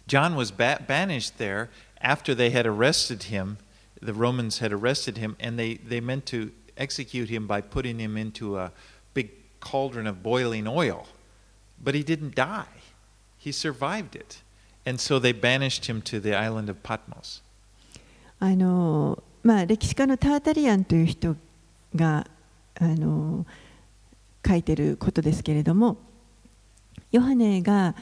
[0.08, 1.70] John was ba- banished there
[2.02, 3.58] after they had arrested him.
[4.02, 8.18] The Romans had arrested him, and they, they meant to execute him by putting him
[8.18, 8.72] into a
[9.13, 11.08] big cauldron of boiling oil.
[11.84, 12.65] But he didn't die,
[13.38, 14.42] he survived it.
[14.87, 17.42] And so they banished him to the island of Patmos.
[18.40, 21.37] あのまあ、歴史家のタータリアンという人
[21.94, 22.27] が
[22.81, 23.47] あの
[24.47, 25.97] 書いてることですけれども
[27.12, 27.94] ヨハネが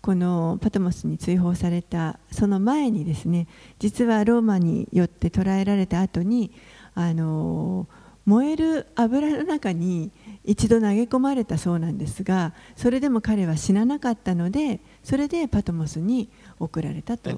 [0.00, 3.46] このパトモスに追放されたその前にですね
[3.78, 6.52] 実はローマによって捕らえられた後に
[6.94, 7.86] あの
[8.24, 10.10] 燃える油の中に
[10.44, 17.36] 一度投げ込まれたそうなんですがそれでも彼は死ななかったのでそれでパトモスに送られたとで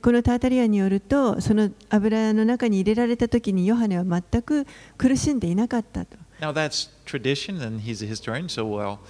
[0.00, 9.00] このタータリアンによるとその油の中に入れられた時にヨハネは全く苦しんでいなかったと now that's tradition, and he's a historian, so well,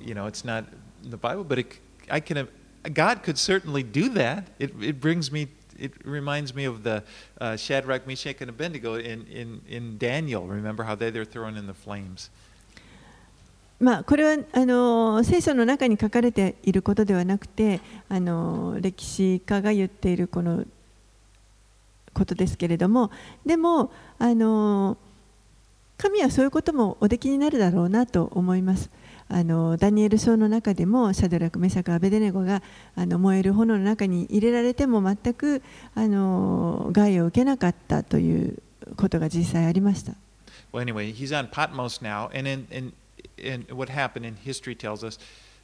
[0.00, 0.64] you know, it's not
[1.02, 1.78] in the Bible, but it,
[2.10, 2.48] I can,
[2.92, 4.48] God could certainly do that.
[4.58, 7.04] It, it brings me, it reminds me of the
[7.40, 10.46] uh, Shadrach, Meshach, and Abednego in, in, in Daniel.
[10.46, 12.30] Remember how they, they're thrown in the flames.
[13.80, 20.64] まあこれはあの聖書の中に書かれていることではなくてあの歴史家が言っているこの
[22.12, 23.10] ことですけれども
[23.44, 24.96] でもあの
[25.96, 28.90] 神はそういうこともおできになるだろうなと思います。
[29.28, 32.62] あのダニエル書の中でもシャドラク、メシャク、アベデネゴが
[32.94, 35.62] あの燃える炎の中に入れられても全く
[35.94, 38.58] あの害を受けなかったという
[38.96, 40.12] ことが実際ありました。
[40.72, 41.14] Well, anyway,
[43.37, 45.17] in what happened in history tells us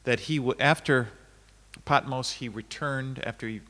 [0.03, 1.10] that he, w- after
[1.86, 3.62] Patmos, he returned after he,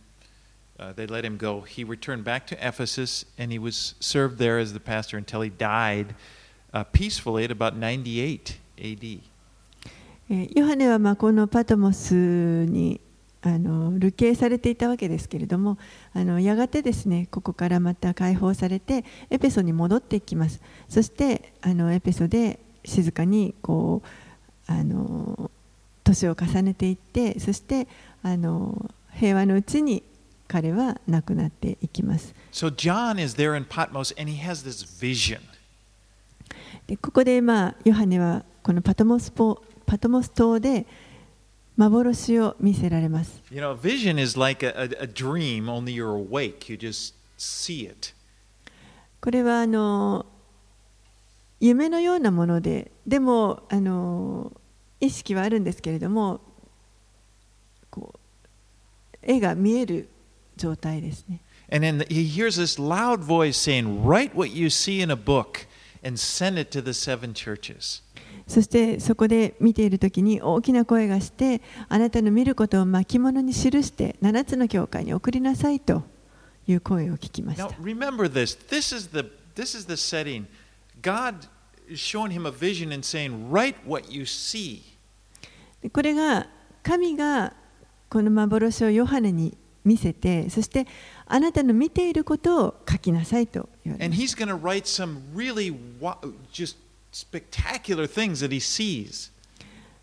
[0.79, 1.61] uh, they let him go.
[1.61, 5.49] He returned back to Ephesus, and he was served there as the pastor until he
[5.49, 6.15] died
[6.73, 9.21] uh, peacefully at about 98 A.D.
[10.29, 12.15] えーヨハネはまあこのパトモス
[12.65, 12.99] に
[13.43, 15.77] あの流刑されていたわけですけれども
[16.15, 20.59] あのやがてですねここからまた解放されてエペソに戻っていきます
[20.89, 25.50] そしてあのエペソで 静かにこうあの
[26.04, 27.86] 年を重ねていってそして
[28.22, 30.02] あの平和のうちに
[30.48, 32.34] 彼は亡くなっていきます。
[32.52, 35.40] So John is there in Patmos and he has this vision.
[36.86, 40.86] でここで、まあ、ヨハネはこのパトモスポパトモス島で
[41.76, 43.40] 幻を見せられます。
[43.50, 48.12] You know, vision is like a, a, a dream, only you're awake, you just see it.
[49.20, 50.26] これはあの
[51.60, 54.52] 夢のようなもので、でもあの
[54.98, 56.40] 意識はあるんですけれども、
[57.90, 60.08] こう絵が見える
[60.56, 61.40] 状態ですね。
[61.72, 65.66] And then he hears this loud voice saying, Write what you see in a book
[66.02, 68.02] and send it to the seven churches.
[68.48, 76.02] そしてそこで見ているときに大きな声がして、あなたの見ることを巻物に記して7つの教会に送りなさいと
[76.66, 77.66] いう声を聞きました。
[77.66, 78.58] Now remember this.
[78.68, 80.46] This is the, this is the setting.
[81.02, 81.48] God
[85.92, 86.46] これが
[86.82, 87.52] 神が
[88.08, 90.86] この幻をヨハネに見せて、そして
[91.26, 93.68] あなたの見ていることを書きなさいと。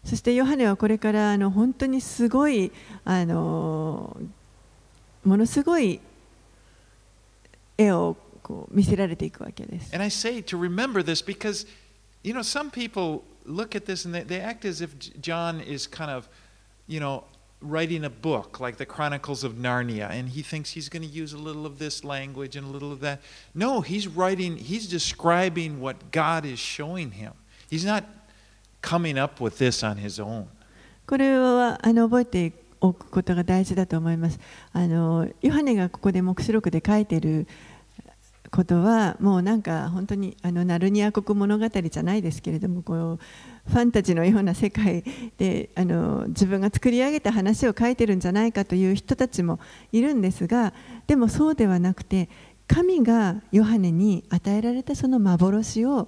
[0.04, 2.72] そしてヨハネはこれからあの本当にすごい、
[3.06, 4.18] あの
[5.24, 6.02] ものすごい
[7.78, 9.95] 絵をこう見せられていくわけです。
[9.95, 11.67] And I say to remember this because,
[12.23, 15.61] you know, some people look at this and they, they act as if J- John
[15.61, 16.29] is kind of,
[16.87, 17.25] you know,
[17.63, 21.33] writing a book like the Chronicles of Narnia, and he thinks he's going to use
[21.33, 23.21] a little of this language and a little of that.
[23.55, 27.33] No, he's writing, he's describing what God is showing him.
[27.71, 28.05] He's not
[28.83, 30.47] coming up with this on his own.
[31.07, 34.39] これはあの覚えておくことが大事だと思います。
[34.73, 37.47] あのヨハネがここで黙示録で書いている
[38.52, 43.20] ことはもうなんか本当にあのナルニア国物語じゃないですけれどもこう
[43.70, 45.04] ファンタジーのような世界
[45.38, 49.60] であの自分が作り上げた話を書いてるんじゃないかという人たちも
[49.92, 50.74] いるんですが
[51.08, 52.30] でもそうではなくて
[52.68, 56.08] 神がヨハネに与えられたその幻を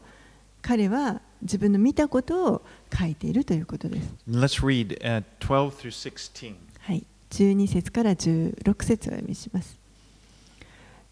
[0.62, 2.62] 彼は自分の見たことを
[2.98, 4.14] 書いているということです。
[4.30, 6.56] Let's read uh, 12 through 16.
[6.82, 9.78] はい、12節から16節をお読みします。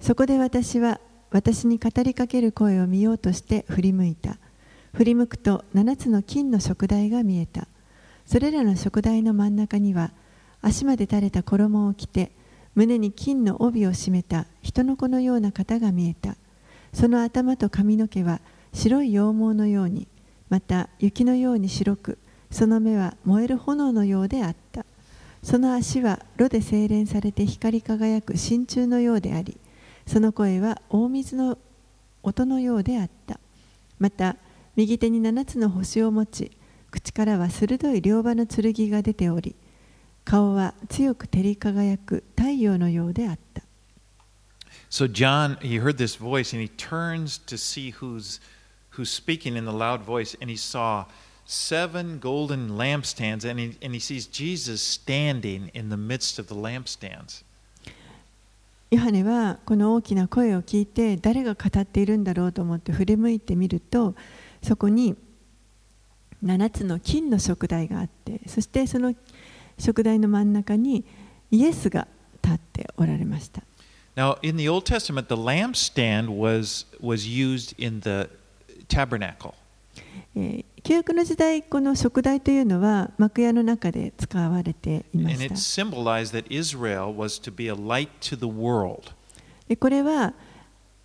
[0.01, 0.99] そこで私は
[1.32, 4.38] 私に語りかける声を見ようとして振り向いた。
[4.93, 7.67] 振り向くと7つの金の食台が見えた。
[8.25, 10.11] それらの食台の真ん中には
[10.61, 12.32] 足まで垂れた衣を着て
[12.75, 16.36] 胸に金の帯を締めた人の子のような方が見えた。
[16.93, 18.39] その頭と髪の毛は
[18.73, 20.07] 白い羊毛のように、
[20.49, 22.17] また雪のように白く、
[22.51, 24.86] その目は燃える炎のようであった。
[25.41, 29.57] その足は炉で精錬されて光り輝く真鍮のようであり、
[30.07, 31.57] その声は大水の
[32.23, 33.39] 音のようであった。
[33.99, 34.37] また、
[34.75, 36.51] 右手に7つの星を持ち、
[36.89, 39.55] 口からは鋭い両刃の剣が出ており、
[40.23, 43.63] 顔は強く照り輝く太陽のようであった。
[44.89, 48.39] So John, he heard this voice and he turns to see who's
[48.91, 51.05] who's speaking in the loud voice, and he saw
[51.45, 56.55] seven golden lampstands, and he, and he sees Jesus standing in the midst of the
[56.55, 57.43] lampstands.
[58.89, 64.15] ヨハネはこの大きな声を聞いて誰が語っているんだろうと思って振り向いてみると
[64.63, 65.15] そこに
[66.43, 69.13] 7つの金の食台があってそしてその
[69.77, 71.03] 食台の真ん中に
[71.51, 72.07] イエスが
[72.41, 73.61] 立っておられました。
[74.15, 78.29] Now, in the Old Testament, the lampstand was was used in the
[78.88, 79.53] tabernacle.
[80.88, 85.53] 旧約の時代、この食材というのは幕屋の中で使われていました。
[89.75, 90.33] これは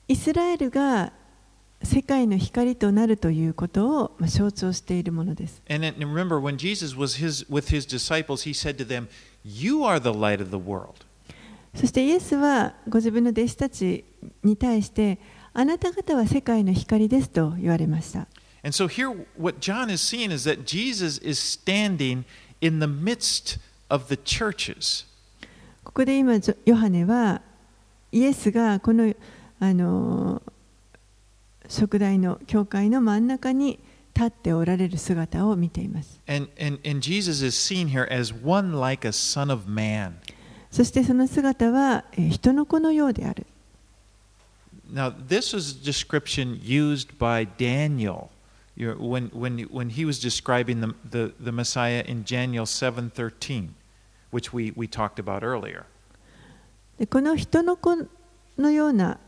[0.06, 1.12] イスラエルが
[1.82, 5.60] 世界の光となるということを象徴しているものです。
[11.74, 14.04] そしてイエスはご自分の弟子たち
[14.44, 15.18] に対して、
[15.52, 18.28] あなた方は世界の光ですと言われました。
[18.63, 22.25] And so here, what John is seeing is that Jesus is standing
[22.59, 25.05] in the midst of the churches.
[25.83, 27.41] ここで今ジョヨハネは
[28.11, 29.13] イエスがこの
[29.59, 30.41] あの
[31.67, 33.79] 食台の教会の真ん中に
[34.13, 40.13] 立っておられる姿を見ています And, and, and Jesus is seen here as one like a son of man.
[40.71, 43.45] そしてその姿はえー人の子のようである
[44.91, 48.29] Now, this is a description used by Daniel
[48.76, 53.68] You know, when, when, when he was describing the, the, the Messiah in Daniel 7.13.
[54.32, 55.84] which we, we talked about earlier.
[57.10, 57.96] この人の子
[58.58, 59.18] のような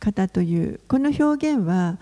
[0.00, 1.98] 方というこの表現は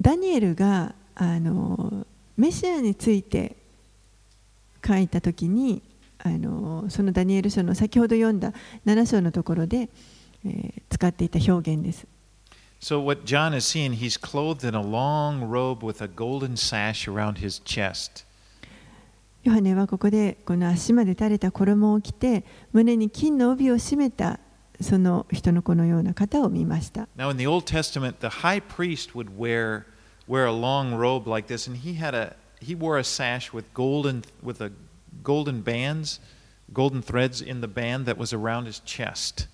[0.00, 3.56] ダニエルがあのメシアについて
[4.86, 5.82] 書いた時に
[6.18, 8.52] あのそのダニエル書の先ほど読んだ
[8.86, 9.88] 7章のところで、
[10.44, 12.06] えー使っていた表現です。
[12.81, 17.39] So, what John is seeing, he's clothed in a long robe with a golden sash around
[17.39, 18.25] his chest.
[19.43, 24.39] ヨハネはここでこの足まで垂れた衣を着て胸に金の帯を締めた
[24.81, 27.07] その人の子のような方を見ました。
[27.17, 29.85] Now, in the Old Testament, the high priest would wear,
[30.27, 33.65] wear a long robe like this, and he, had a, he wore a sash with
[33.73, 34.71] golden, with a
[35.23, 36.19] golden bands,
[36.73, 39.47] golden threads in the band that was around his chest.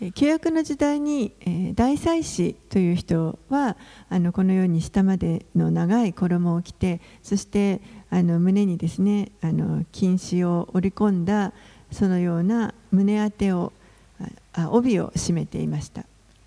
[0.00, 3.76] えー旧約の時代に、えー大祭司という人は
[4.08, 7.80] あのこのように下までの長い衣を着てそして
[8.10, 11.52] あの胸にですねあの金糸を織り込んだ
[11.90, 13.72] そのような胸当てを
[14.54, 16.04] ああ帯を締めていました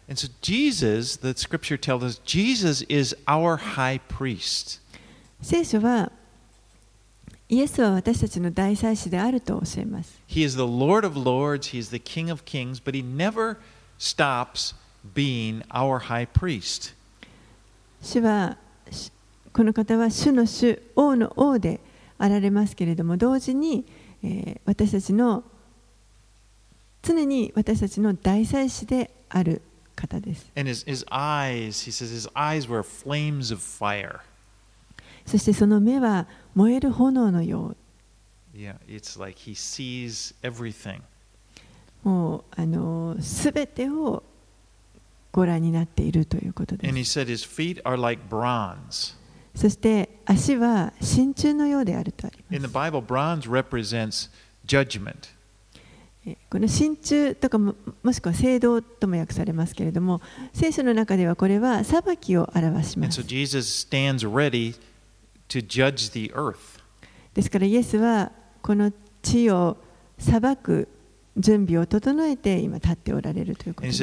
[0.09, 4.81] And so, Jesus, the scripture tells us, Jesus is our high priest.
[5.43, 6.11] 聖書は
[7.49, 13.57] イエスは私たちの大祭司であると教えます He is the Lord of Lords, He is the King of Kings, but He never
[13.97, 14.75] stops
[15.15, 16.93] being our high priest.
[18.01, 18.57] 主は
[18.91, 19.11] し
[19.51, 21.79] この方は主の主王の王で
[22.19, 23.85] あられますけれども同時に、
[24.23, 25.43] えー私たちの
[27.01, 29.61] 常に私たちの大祭司である
[29.95, 30.51] 方です。
[30.55, 34.19] And his, his eyes, he says, his eyes were flames of fire.
[35.29, 36.25] そしてその目は
[36.55, 37.77] 燃える炎のよう。
[38.57, 38.77] Yeah,
[39.19, 41.01] like、he sees everything.
[42.03, 44.23] もうあのすべてを
[45.31, 46.89] ご覧になっているということです。
[46.89, 49.15] And he said his feet are like bronze.
[49.53, 52.55] そして足は真鍮のようであるとあります。
[52.55, 54.31] In the Bible, bronze represents
[54.65, 55.29] judgment.
[56.49, 60.21] この真鍮とかも,もしくは聖堂とも訳されますけれども、
[60.53, 63.21] 聖書の中ではこれは裁きを表します。
[67.33, 68.31] ですからイエスは
[68.61, 68.91] この
[69.21, 69.77] 地を
[70.17, 70.87] 裁く
[71.37, 73.97] 準備を整えて今立っておられるということです。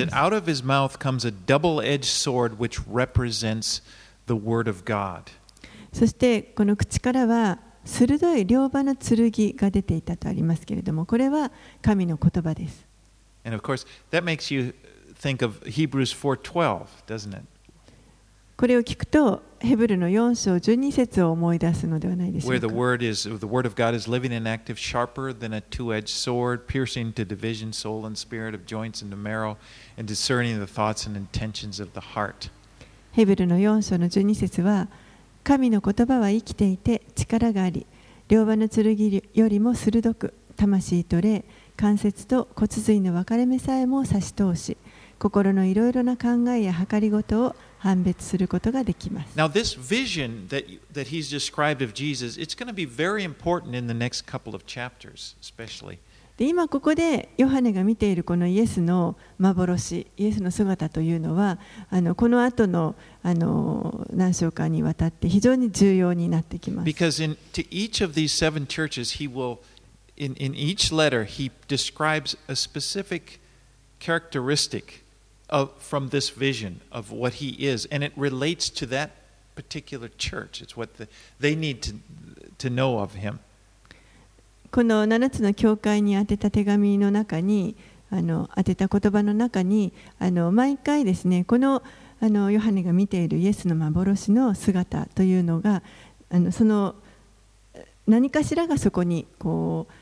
[5.93, 12.85] そしてこの口からは鋭い両刃の剣が出ていたとありますけれども、これは神の言葉です。
[18.57, 22.49] これを聞くと、ヘブルの4章12節を思い出すのではないでしか。
[33.11, 34.89] ヘブルの4章の12節は、
[35.43, 37.87] 神の言葉は生きていて力があり、
[38.29, 41.45] 両刃の剣よりも鋭く、魂と霊、
[41.77, 44.77] 関節と骨髄の分かれ目さえも差し通し、
[45.19, 53.75] 心のいろいろな考えや計りごとを判別することができます Now, this vision that, that he's described of Jesus, it's going to be very important
[53.75, 55.99] in the next couple of chapters, especially.
[56.37, 61.59] で今ここでヨハネが見ているこのイエスの幻イエスの姿というのは
[61.89, 69.61] あのこの後のあの何章かにわたって非常に重要になってきます Because in to each of these seven churches, he will,
[70.19, 73.41] in, in each letter, he describes a specific
[73.99, 75.06] characteristic
[75.49, 79.11] of, from this vision of what he is, and it relates to that
[79.55, 80.61] particular church.
[80.61, 81.09] It's what the,
[81.41, 81.95] they need to,
[82.59, 83.39] to know of him.
[84.73, 87.77] この7つの教会に宛てた手紙の中に
[88.11, 91.83] あの宛てた言葉の中にあの毎回ですねこの
[92.21, 95.83] あのヨハネが見ているイエスの幻の姿というのが
[96.31, 96.95] あのその
[98.07, 99.93] 何かしらがそこにこう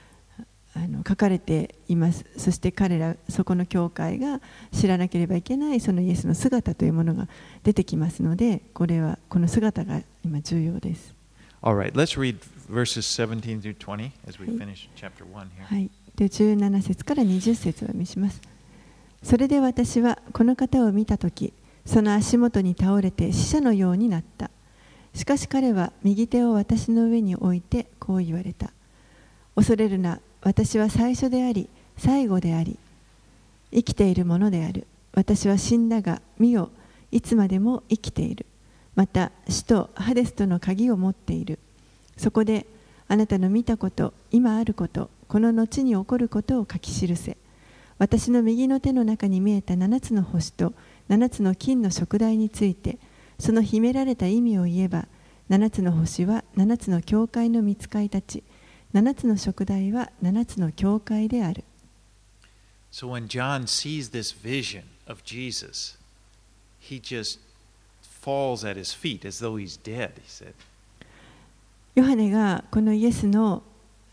[0.77, 4.41] あの書かれていますそして彼らそこの教会が
[4.72, 7.29] 知らなければいけないそのイエスの姿というものが
[7.62, 11.14] 出てきますのでこれはこの姿が今重要です。
[11.62, 15.64] All right, let's read verses 17 through 20 as we finish chapter 1 here.
[15.64, 18.41] はい、で17節から20節をお読みします。
[19.22, 21.55] それで私はこの方を見たとき、
[21.87, 24.51] その足元に倒れて死者のようになった。
[25.14, 28.70] しかし彼は右手を私の上に置いてこう言われた。
[29.55, 32.78] 恐れるな、私は最初であり、最後であり、
[33.72, 34.86] 生きているものである。
[35.14, 36.70] 私は死んだが、見よ、
[37.11, 38.45] いつまでも生きている。
[38.95, 41.59] また、死とハデスとの鍵を持っている。
[42.18, 42.66] そこで、
[43.09, 47.38] あなたの見たこと、今あること、この後に起こることを書き記せ。
[47.99, 50.74] 私の右の手の中に見えた7つの星と
[51.09, 52.99] 7つの金の食台について、
[53.38, 55.07] その秘められた意味を言えば、
[55.49, 58.42] 7つの星は7つの教会の見つかいたち、
[58.95, 61.64] 7つの食材は7つの教会である。
[62.92, 65.99] So when John sees this vision of Jesus,
[66.80, 67.40] he just
[68.22, 70.55] falls at his feet as though he's dead, he said.
[71.97, 73.64] ヨハネがこのイエスの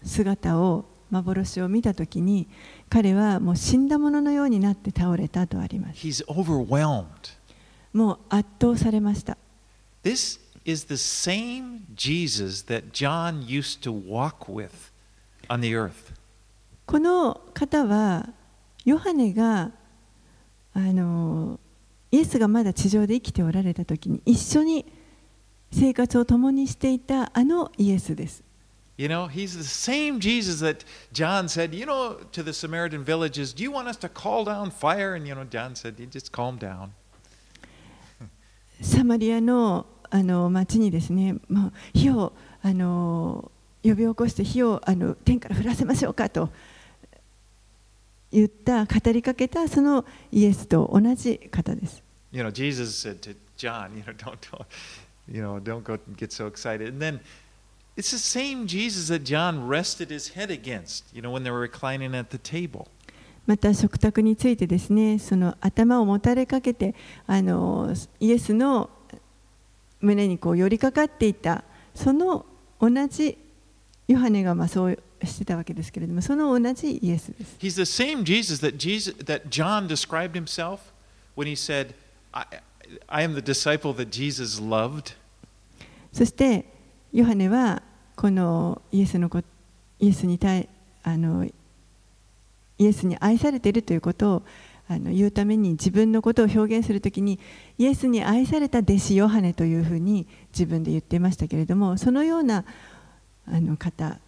[0.03, 2.47] 姿を幻を見たときに
[2.89, 5.99] 彼はもう死んだもののようになって倒れたとあります。
[5.99, 7.05] He's overwhelmed.
[7.93, 9.38] もう圧倒されました。
[10.03, 14.91] This is the same Jesus that John used to walk with
[15.49, 16.12] on the earth.
[16.87, 18.28] この方は
[18.84, 19.72] ヨハネが
[20.74, 21.59] あの
[22.12, 24.84] イエスがまだ地上で生きておられた時に一緒に
[25.72, 28.43] 生活を共にしていたあのイエスです。
[28.99, 33.53] You know, he's the same Jesus that John said, you know, to the Samaritan villages,
[33.53, 35.14] do you want us to call down fire?
[35.14, 36.93] And, you know, John said, you just calm down.
[38.80, 43.49] サマリアの あの町にですね、もう火をあの
[43.82, 46.49] 呼び起こして火をあの天から降らせましょうかと
[48.32, 52.03] 言った語りかけたそのイエスと同じ方です。
[52.32, 54.66] You know, Jesus said to John, you know, don't, don't
[55.28, 56.89] you know, don't go get so excited.
[56.89, 57.20] And then
[57.95, 61.59] it's the same Jesus that John rested his head against, you know, when they were
[61.59, 62.88] reclining at the table.
[63.47, 66.93] また食卓についてですねその頭をもたれかけて
[67.26, 68.89] あのイエスの
[70.02, 71.64] 胸にこう寄りかかっていた
[71.95, 72.45] その
[72.80, 73.38] 同じ
[74.08, 77.58] ヨハネがまあそうしてたわけですけれどもその同じイエスです。
[77.60, 80.80] He's the same Jesus that Jesus that John described himself
[81.36, 81.93] when he said,
[82.32, 82.45] I,
[83.08, 85.16] I am the disciple that Jesus loved.
[86.12, 86.66] そして
[87.14, 87.82] ヨハネは
[88.16, 89.41] このイエスのこ
[89.99, 90.68] イエスに対
[91.04, 91.54] あのイ
[92.86, 94.43] エスに愛されているということを
[94.92, 97.39] あの言うために自分のことを表現するときに
[97.78, 102.66] イエスに愛された弟子ヨハネというふうに自分で言っていましたけれどもそのような
[103.48, 104.20] あの方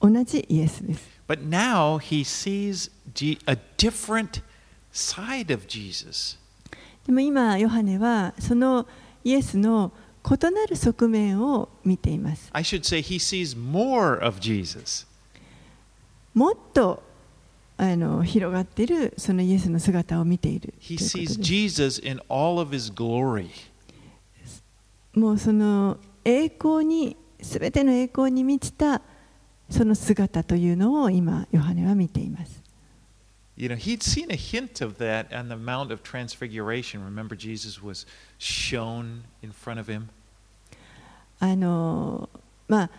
[0.00, 1.06] 同じイエスです。
[1.28, 2.90] But now he sees
[3.46, 4.42] a different
[4.94, 6.38] side of Jesus.
[7.06, 8.86] でも今ヨハネはその
[9.24, 9.92] イエスの
[10.24, 12.48] 異なる側面を見ています。
[12.52, 15.06] I should say he sees more of Jesus.
[16.32, 17.02] もっと
[17.82, 23.48] あの広がっているそのイエスの姿を見ていると He いうこと sees です Jesus in all of his glory.
[25.14, 29.02] もうその栄光に全ての栄光に満ちた
[29.68, 32.62] その姿というのを今ヨハネは見ています。
[33.56, 37.04] You know, he'd seen a hint of that on the Mount of Transfiguration.
[37.04, 38.06] Remember, Jesus was
[38.38, 40.04] shown in front of him?
[41.40, 42.28] あの
[42.68, 42.90] まあ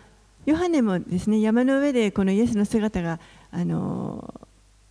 [0.44, 3.18] ヨハネもですね山の上でこのイエスの姿が
[3.50, 4.42] あの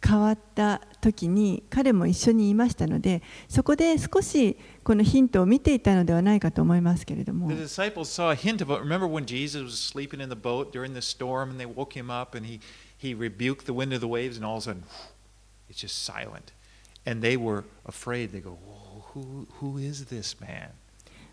[0.05, 7.47] 変わった時に彼も一緒にいましたのでそこで少しこのヒントを見ていたのではないかと思いますけれども。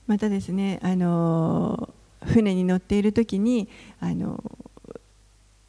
[0.06, 1.92] またですね、あの
[2.24, 3.68] 船に乗っている時に
[4.00, 4.42] あの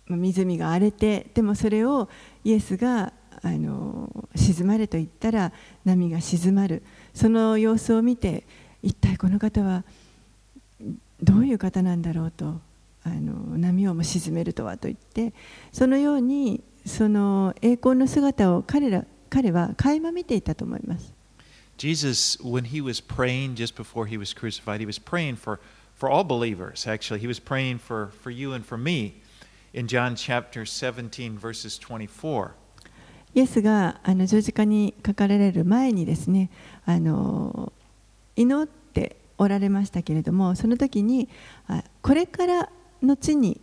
[0.08, 2.10] 湖が荒れて、でもそれを
[2.44, 3.14] イエスが
[3.44, 5.52] あの沈まれと言ったら
[5.86, 6.84] 波が静まる
[7.14, 8.44] その様子を見て
[8.84, 9.84] 一体この方は
[11.22, 12.60] どういう方なんだろうと
[13.04, 15.34] あの波をも沈めるとはと言って
[15.72, 21.14] そのようにその栄光の姿を彼ら彼は垣間見ていたと思います。
[21.78, 25.60] Jesus, when he was praying just before he was crucified, he was praying for,
[25.98, 27.20] for all believers, actually.
[27.20, 29.22] He was praying for, for you and for me
[29.73, 32.51] in John chapter 17, verses 24.
[33.35, 36.49] イエスがあの十字架にかかられる前にですね
[36.87, 37.71] あの
[38.35, 41.29] 祈っておられましたけれどもその時に
[41.69, 42.71] あこれから
[43.03, 43.61] 後に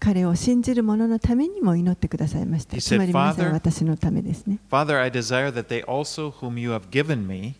[0.00, 6.70] 彼を信じる者のためにも祈ってくださいました He つま said, り皆さん "Father- 私のためですね Father, I desire that they also, whom you
[6.72, 7.54] have given me,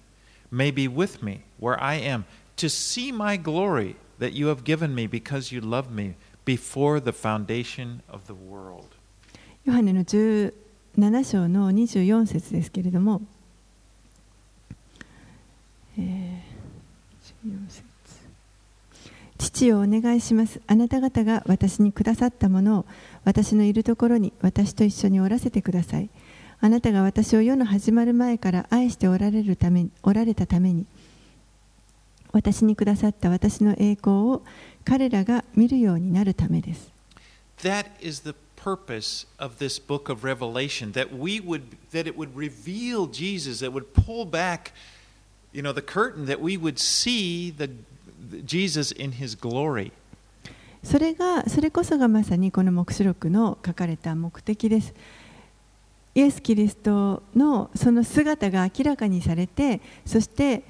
[0.52, 2.24] may be with me where I am,
[2.56, 6.14] to see my glory that you have given me because you loved me
[6.47, 8.85] before the foundation of the world.
[9.65, 10.53] ヨハネの17
[11.25, 13.21] 章の24節ですけれども、
[15.99, 16.57] えー
[17.69, 17.83] 節
[19.37, 20.59] 父をお願いします。
[20.67, 22.85] あなた方が私にくださったものを
[23.23, 26.09] 私のいるところに私と一緒におらせてください。
[26.59, 30.85] あなたが私を世の始まる前から愛しておられるためおられたために
[32.37, 34.43] 私にくださった私の栄光を
[34.85, 36.91] 彼らが見るようになるためです。
[37.63, 43.07] That is the purpose of this book of Revelation, that we would that it would reveal
[43.07, 44.71] Jesus, that would pull back,
[45.51, 47.71] you know, the curtain, that we would see the,
[48.45, 49.91] Jesus in his glory.
[50.83, 54.93] それがそれこそがまさにこの黙示録の書かれた目的です
[56.13, 60.63] イエス・キリストのその姿が明らかにされてそして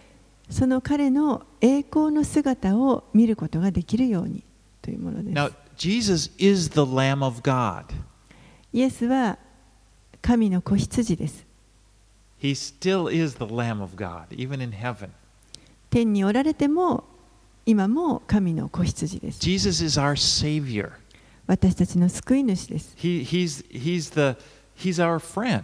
[0.50, 4.44] その彼の栄光の姿を見ることができるように
[4.82, 7.86] というものです Now, Jesus is the Lamb of God.
[8.74, 9.38] イエスは
[10.22, 11.46] 神の子羊です。
[12.42, 15.10] He still is the Lamb of God, even in heaven.
[15.90, 17.04] 天におられても
[17.66, 19.40] 今も神の子羊です。
[19.40, 20.92] Jesus is our Savior.
[21.48, 22.96] 私たちの救い主です。
[22.98, 24.38] He, he's, he's, the,
[24.78, 25.64] he's our friend.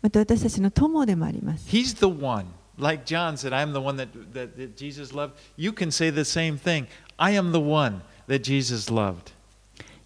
[0.00, 1.68] また私たちの友でもあります。
[1.68, 2.46] He's the one.
[2.77, 5.33] Like John said, I'm the one that, that, that Jesus loved.
[5.55, 6.87] You can say the same thing.
[7.19, 9.31] I am the one that Jesus loved.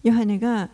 [0.02, 0.70] ヨハネが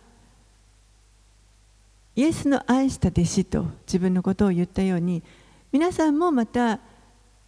[2.15, 5.23] イエスの愛した弟子と自分のことを言ったように
[5.71, 6.79] 皆さんもまた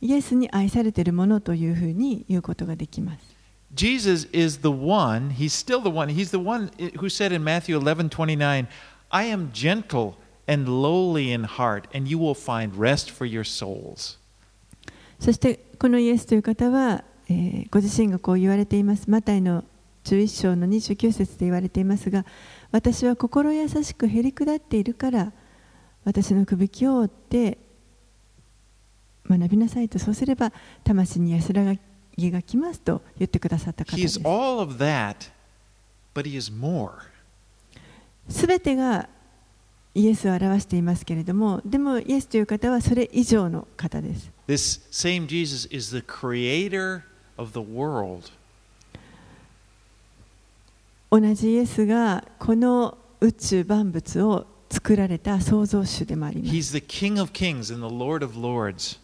[0.01, 3.38] イエスに愛されているものというふうに言うことができます。
[3.73, 7.78] Jesus is the one, he's still the one, he's the one who said in Matthew
[7.78, 8.67] 11 29,
[9.09, 10.15] I am gentle
[10.47, 14.17] and lowly in heart, and you will find rest for your souls.
[15.22, 19.08] そしてこのイエスという方は、えーご自身がこう言われています。
[19.08, 19.62] マタイの
[20.04, 22.26] 11章の29節で言われていますが、
[22.72, 25.32] 私は心優しくへり下っているから、
[26.04, 27.58] 私のくびきを追って
[29.30, 30.52] 学びなさいと、そうすれば
[30.82, 31.72] 魂に安ら
[32.16, 34.26] ぎが来ますと言ってくださった方で is す。
[34.26, 35.30] all of that,
[36.14, 36.90] but he is more.
[38.28, 39.08] すべてが
[39.95, 44.30] イエスを表していますけれども、でもイエスという方はそれ以上の方です。
[44.49, 47.03] This same Jesus is the creator
[47.36, 48.30] of the world.
[51.11, 56.55] 同じイエスがこの宇宙万物を作られた創造主でもあります。
[56.55, 58.99] He's the King of kings and the Lord of lords.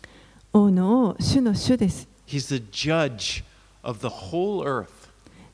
[0.54, 2.08] 王の王、主の主です。
[2.26, 3.44] He's the judge
[3.82, 4.88] of the whole earth.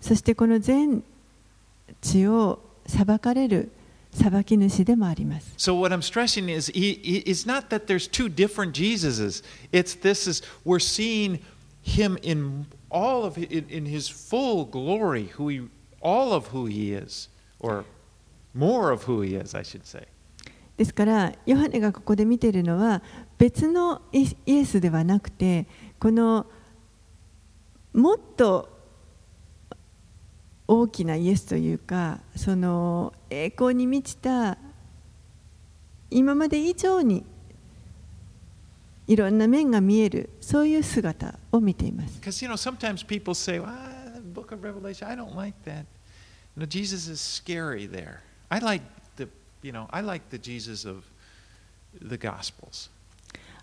[0.01, 1.03] そしてこの全
[2.01, 3.73] 地を裁かれる
[4.15, 5.53] 裁き主でもあります。
[5.59, 9.45] So what I'm stressing is he, he- it's not that there's two different Jesuses.
[9.73, 11.41] It's this is we're seeing
[11.83, 15.69] him in all of in, in his full glory, who he
[16.01, 17.29] all of who he is,
[17.61, 17.85] or
[18.55, 20.07] more of who he is, I should say.
[20.77, 23.01] ですから、ヨハネがここで見ているのは
[23.39, 25.67] 別のイイエスではなくて、
[26.01, 26.47] この
[27.93, 28.74] もっと
[30.67, 34.57] 大きなイエスというかその栄光に満ちた
[36.11, 37.25] 今まで以上に
[39.07, 42.19] いろんな面が見えるそういう姿を見ています。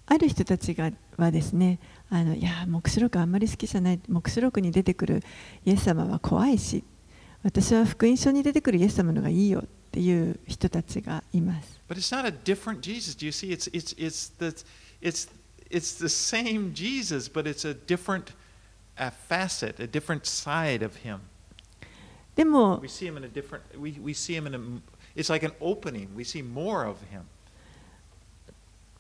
[0.06, 1.80] ある人たちがはですね、
[2.10, 5.24] あのいや、黙示録あんまり好きじゃない、黙示録に出てくる
[5.66, 6.84] イエス様は怖いし。
[7.44, 11.80] 私は福音書に出てくるイエス様のがいいよっていう人たちがいます。
[22.36, 22.80] でも、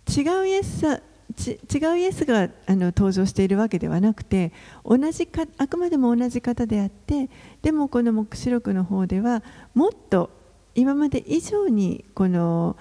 [0.10, 1.02] 違うイエス
[1.32, 4.52] 違うイエスがあの登場しているわけではなくて
[4.86, 7.30] 同じかあくまでも同じ方であって
[7.62, 10.30] でもこの黙示録の方ではもっと
[10.76, 12.78] 今まで以上にこの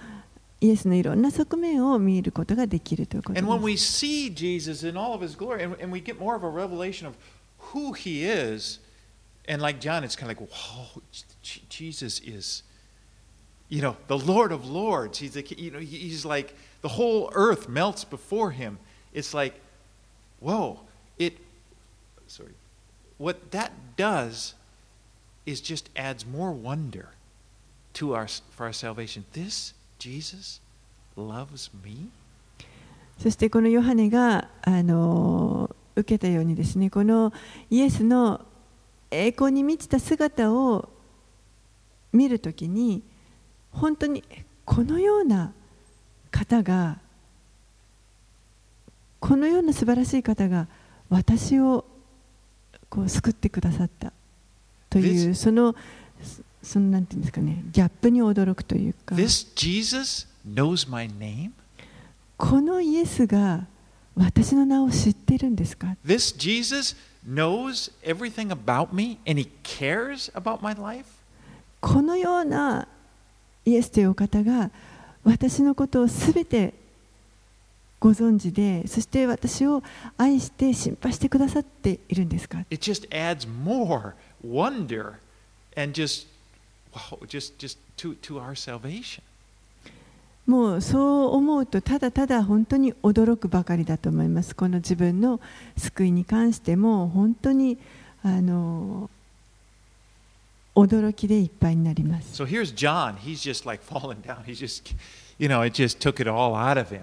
[0.60, 4.04] イエスのいろんな側面を見ることができるということで And when す。
[4.04, 7.06] we see Jesus in all of his glory, and, and we get more of a revelation
[7.06, 7.14] of
[7.72, 8.80] who he is,
[9.48, 11.02] and like John, it's kind of like, whoa,
[11.42, 12.62] Jesus is,
[13.70, 15.18] you know, the Lord of Lords.
[15.18, 18.78] He's, the, you know, he's like the whole earth melts before him.
[19.12, 19.60] It's like,
[20.40, 20.80] whoa,
[21.18, 21.36] it,
[22.26, 22.54] sorry,
[23.18, 24.54] what that does
[25.46, 27.10] is just adds more wonder
[27.94, 29.24] to our for our salvation.
[29.32, 30.60] This Jesus
[31.16, 32.08] loves me.
[33.18, 37.34] そしてこのヨハネがあの受けたようにですねこの
[37.68, 38.40] イエスの
[39.10, 40.88] 栄光に満ちた姿を
[42.14, 43.02] 見るときに
[43.72, 44.24] 本当に
[44.64, 45.52] このような
[46.30, 46.98] 方が
[49.18, 50.66] このような素晴らしい方が
[51.08, 51.84] 私を
[52.88, 54.12] こう救ってくださった
[54.88, 55.74] というその
[56.62, 61.50] そのなんていうんですかねギャップに驚くというか This Jesus knows my name?
[62.36, 63.66] このイエスが
[64.16, 71.06] 私の名を知ってるんですか？This Jesus knows everything about me and he cares about my life?
[71.80, 72.86] このような
[73.64, 74.70] イエスというお方が
[75.24, 76.74] 私のことをすべて
[77.98, 79.82] ご存知でそして私を
[80.16, 85.14] 愛して心配してくださっているんですか？It just adds more wonder
[85.76, 86.26] and just,
[86.94, 89.22] wow, just, just to, to our salvation.
[90.46, 95.38] もうそう思うとただただ本当に驚くばかりだと思いますこの自分の
[95.76, 97.78] 救いに関しても本当に
[98.24, 99.08] あの
[100.74, 103.16] 驚きでいっぱいになります So here's John.
[103.16, 104.44] He's just like falling down.
[104.44, 104.94] He's just,
[105.38, 107.02] you know, it just took it all out of him.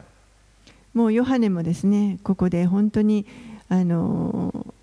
[0.94, 3.26] もうヨハネもですねここで本当に
[3.70, 4.74] あの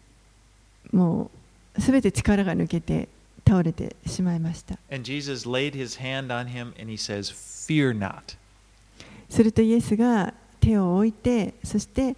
[0.92, 1.30] も
[1.76, 3.08] うすべて力が抜けて
[3.46, 8.36] 倒れてしまいました And Jesus laid his hand on him and he says, Fear not.
[9.28, 12.16] するとイエスが手を置いてそして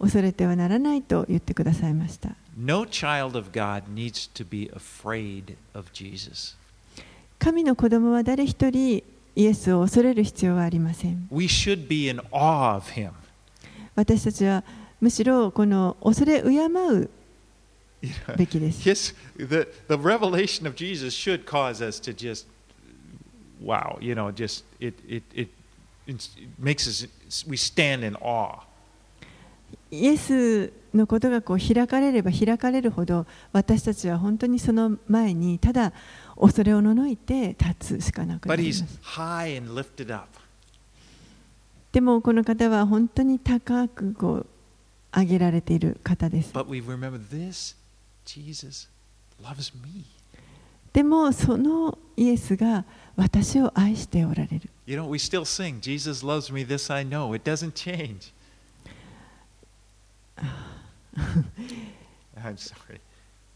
[0.00, 6.55] 恐れてはならないと言ってくださいました No child of God needs to be afraid of Jesus.
[7.39, 9.03] 神の子供は誰一人
[9.35, 13.11] イエスを恐れる必要はありません We should be in awe of him.
[13.95, 14.63] 私たちは
[15.01, 17.09] むしろこの恐れ敬う
[18.03, 18.81] You know, べきです。
[18.81, 22.45] His, the, the revelation of Jesus should cause us to just,
[23.61, 25.47] wow, you know, just, it, it, it,
[26.05, 27.07] it makes us,
[27.47, 28.59] we stand in awe.
[29.90, 35.92] イエスのことがこう開かれれば開かれるほど私たちは本当にその前にただ
[36.38, 38.98] 恐れをののいて立つしかなくなす。
[41.92, 44.46] でもこの方は本当に高くこう
[45.18, 46.52] 上げられている方です。
[50.92, 52.84] でもそのイエスが
[53.16, 54.68] 私を愛しておられる。
[62.37, 62.99] I'm sorry.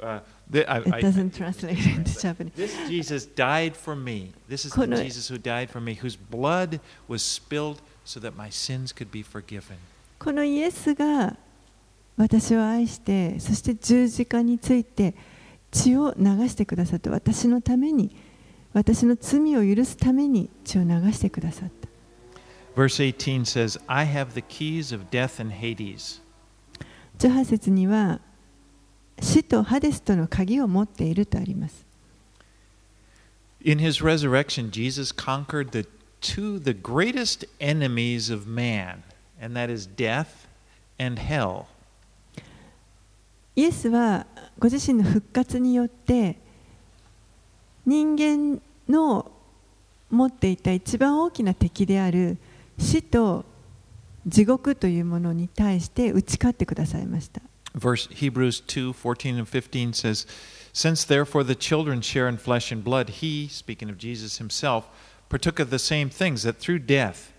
[0.01, 4.32] Uh, the, I, It I- doesn't translate into Japanese This Jesus died for me.
[4.47, 8.36] This is the この- Jesus who died for me, whose blood was spilled so that
[8.36, 9.78] my sins could be forgiven.
[10.20, 11.36] このイエスが
[12.16, 15.14] 私を愛してそして十字架について
[15.72, 18.10] 血を流してくださって私のために
[18.74, 21.88] 私の罪を許すために血を流してくださった
[22.76, 26.20] Verse 18 says, I have the keys of death and Hades.
[27.29, 28.18] 18節には
[29.20, 31.85] 死とハデスとの鍵を持っているとあります
[33.64, 35.87] In his resurrection, Jesus conquered the
[36.20, 39.03] two the greatest enemies of man,
[39.41, 40.49] and that is death
[40.99, 41.66] and hell.
[43.55, 44.27] イエスは
[44.59, 46.39] ご自身の復活によって
[47.87, 49.31] 人間の
[50.11, 52.39] 持っていた一番大きな敵である
[52.79, 53.45] 死と
[54.26, 57.41] 地獄というものに対して打ち勝ってくださいました。
[57.78, 60.26] Verse Hebrews 2 14 and 15 says,
[60.74, 64.86] Since therefore the children share in flesh and blood, he, speaking of Jesus himself,
[65.30, 67.32] partook of the same things, that through death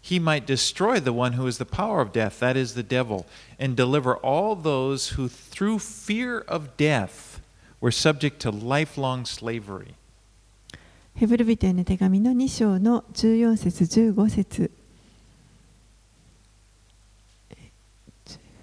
[0.00, 3.26] he might destroy the one who is the power of death, that is the devil,
[3.58, 7.40] and deliver all those who through fear of death
[7.80, 9.94] were subject to lifelong slavery.
[11.14, 14.70] ヘブルビトへの手紙の2章の14節15節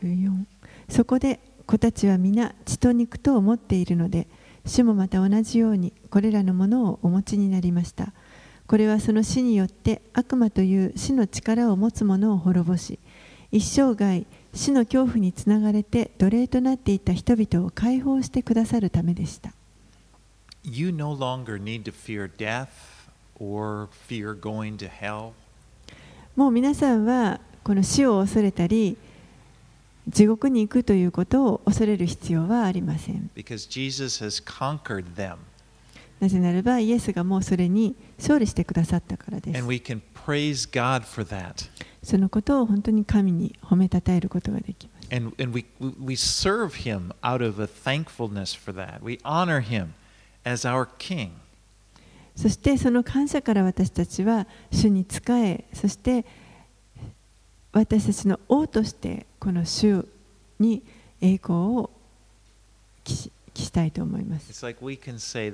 [0.02, 0.44] 14
[0.88, 4.26] そこで子たちは皆血と肉と思っているので
[4.66, 8.12] 主もまた同じようにこれらのものをお持ちになりました。
[8.66, 13.00] これはその死によって悪魔という死の力を持つ者を滅ぼし
[13.50, 14.24] 一生涯
[14.54, 19.52] 死の恐怖につながれて奴隷となっていた人々を解放してくださるためでした。
[20.62, 22.68] You no longer need to fear death
[23.40, 25.32] or fear going to hell.
[26.36, 28.96] もう皆さんはこの死を恐れたり
[30.08, 33.30] 地獄に行くということを恐れる必要はありません。
[36.20, 39.58] なぜならば、イエスがもうそれに勝利してくださったからです。
[42.02, 45.08] そのことを本当に神に褒めたえることができます。
[52.36, 56.24] そしてその感謝から私たちは主に仕え、そして
[57.72, 60.06] 私たちの王として、この主
[60.58, 60.82] に
[61.20, 61.90] 栄光を
[63.02, 64.84] 期したいと思います like
[65.18, 65.50] say.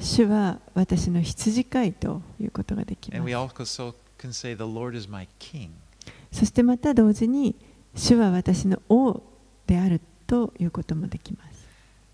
[0.00, 3.92] 主は私の羊飼いということができます say.
[6.32, 7.54] そしてまた同時に
[7.94, 9.22] 主は私の王
[9.66, 11.56] であるということもできます。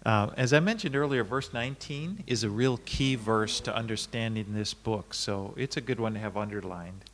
[0.05, 4.75] Uh, as I mentioned earlier, verse 19 is a real key verse to understanding this
[4.75, 5.15] book.
[5.15, 7.05] So it's a good one to have underlined.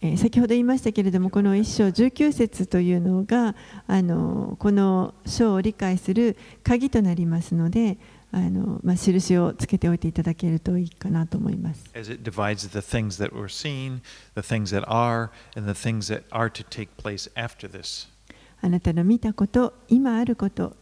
[0.00, 7.98] えー先ほど言いましたけれどもこの一章19節というのがあのこの章を理解する鍵となりますので
[8.30, 11.90] あの、まあ、印をつけておいていただけるといいかなと思います。
[11.94, 14.00] as it divides the things that were seen,
[14.34, 18.08] the things that are, and the things that are to take place after this.
[18.60, 20.76] あなたの見たこと、今あること、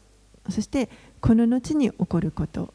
[0.49, 0.89] そして
[1.21, 2.75] この後に起こること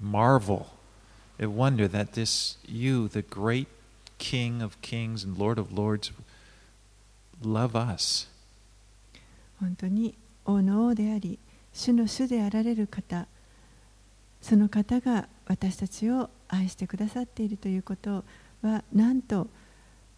[0.00, 0.66] marvel
[1.38, 3.68] and wonder that this you, the great
[4.18, 6.12] King of kings and Lord of lords,
[7.42, 8.28] love us.
[9.58, 11.38] 本当に王の王であり、
[11.72, 13.26] 主の主であられる方、
[14.42, 18.24] その方が私たちを愛してくださっているということ
[18.62, 19.48] は、なんと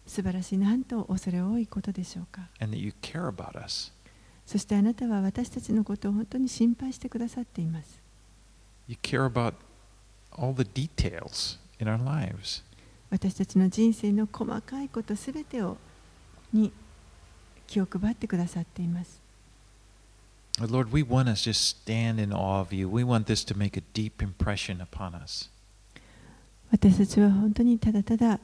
[0.07, 2.41] 素晴らしい、なんと恐れ多いことでしょうか。
[4.45, 7.99] そしてあなたは私たちのことを本当に心配してくださっています。
[10.32, 12.62] all the details in our lives.
[13.10, 15.76] 私たちの人生の細かいことすべてを
[16.52, 16.72] に
[17.66, 19.18] 気を配ってくださっています。
[20.58, 22.88] But Lord, we want to just stand in awe of you.
[22.88, 25.48] We want this to make a deep impression upon us.
[26.70, 28.40] 私たちは本当にただただ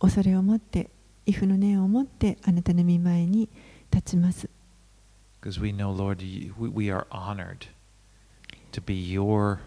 [0.00, 0.90] 恐れを持って、
[1.26, 3.48] 畏怖の念を持ってあなたの御前に
[3.90, 4.48] 立ちます。
[5.42, 7.66] Because we know, Lord, you- we, we are honored
[8.71, 9.57] To be your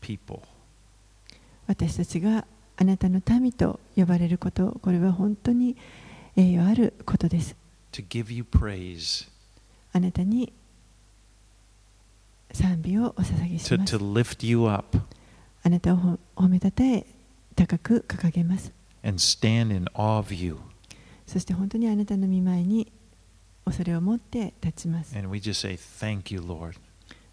[0.00, 0.40] people.
[1.66, 2.44] 私たちが
[2.76, 5.76] あなたの民と呼ばれること、これは本当に
[6.36, 7.54] 栄誉あることです。
[7.92, 9.28] to give you praise,
[9.92, 10.52] あなたに
[12.52, 13.96] 賛美をお捧げし to, ま to す。
[13.96, 14.98] lift you up
[15.62, 17.06] あなたをほ褒めたたえ、
[17.56, 18.72] 高く掲げます。
[19.02, 20.58] and stand in awe of you.
[21.26, 22.90] そして本当にあなたの御前に
[23.64, 25.16] 恐れを持って立ちます。
[25.16, 26.74] And we just say, Thank you, Lord.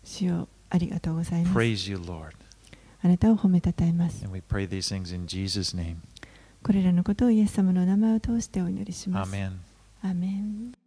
[0.04, 1.58] 主よありがとうございます。
[1.58, 2.34] Praise you, Lord.
[3.04, 4.24] あなたを褒めたたえます。
[4.24, 5.97] And we pray these things in Jesus' name.
[6.64, 9.30] これらのことをイエス様のお名前を通してお祈りします。
[9.30, 10.81] アーメン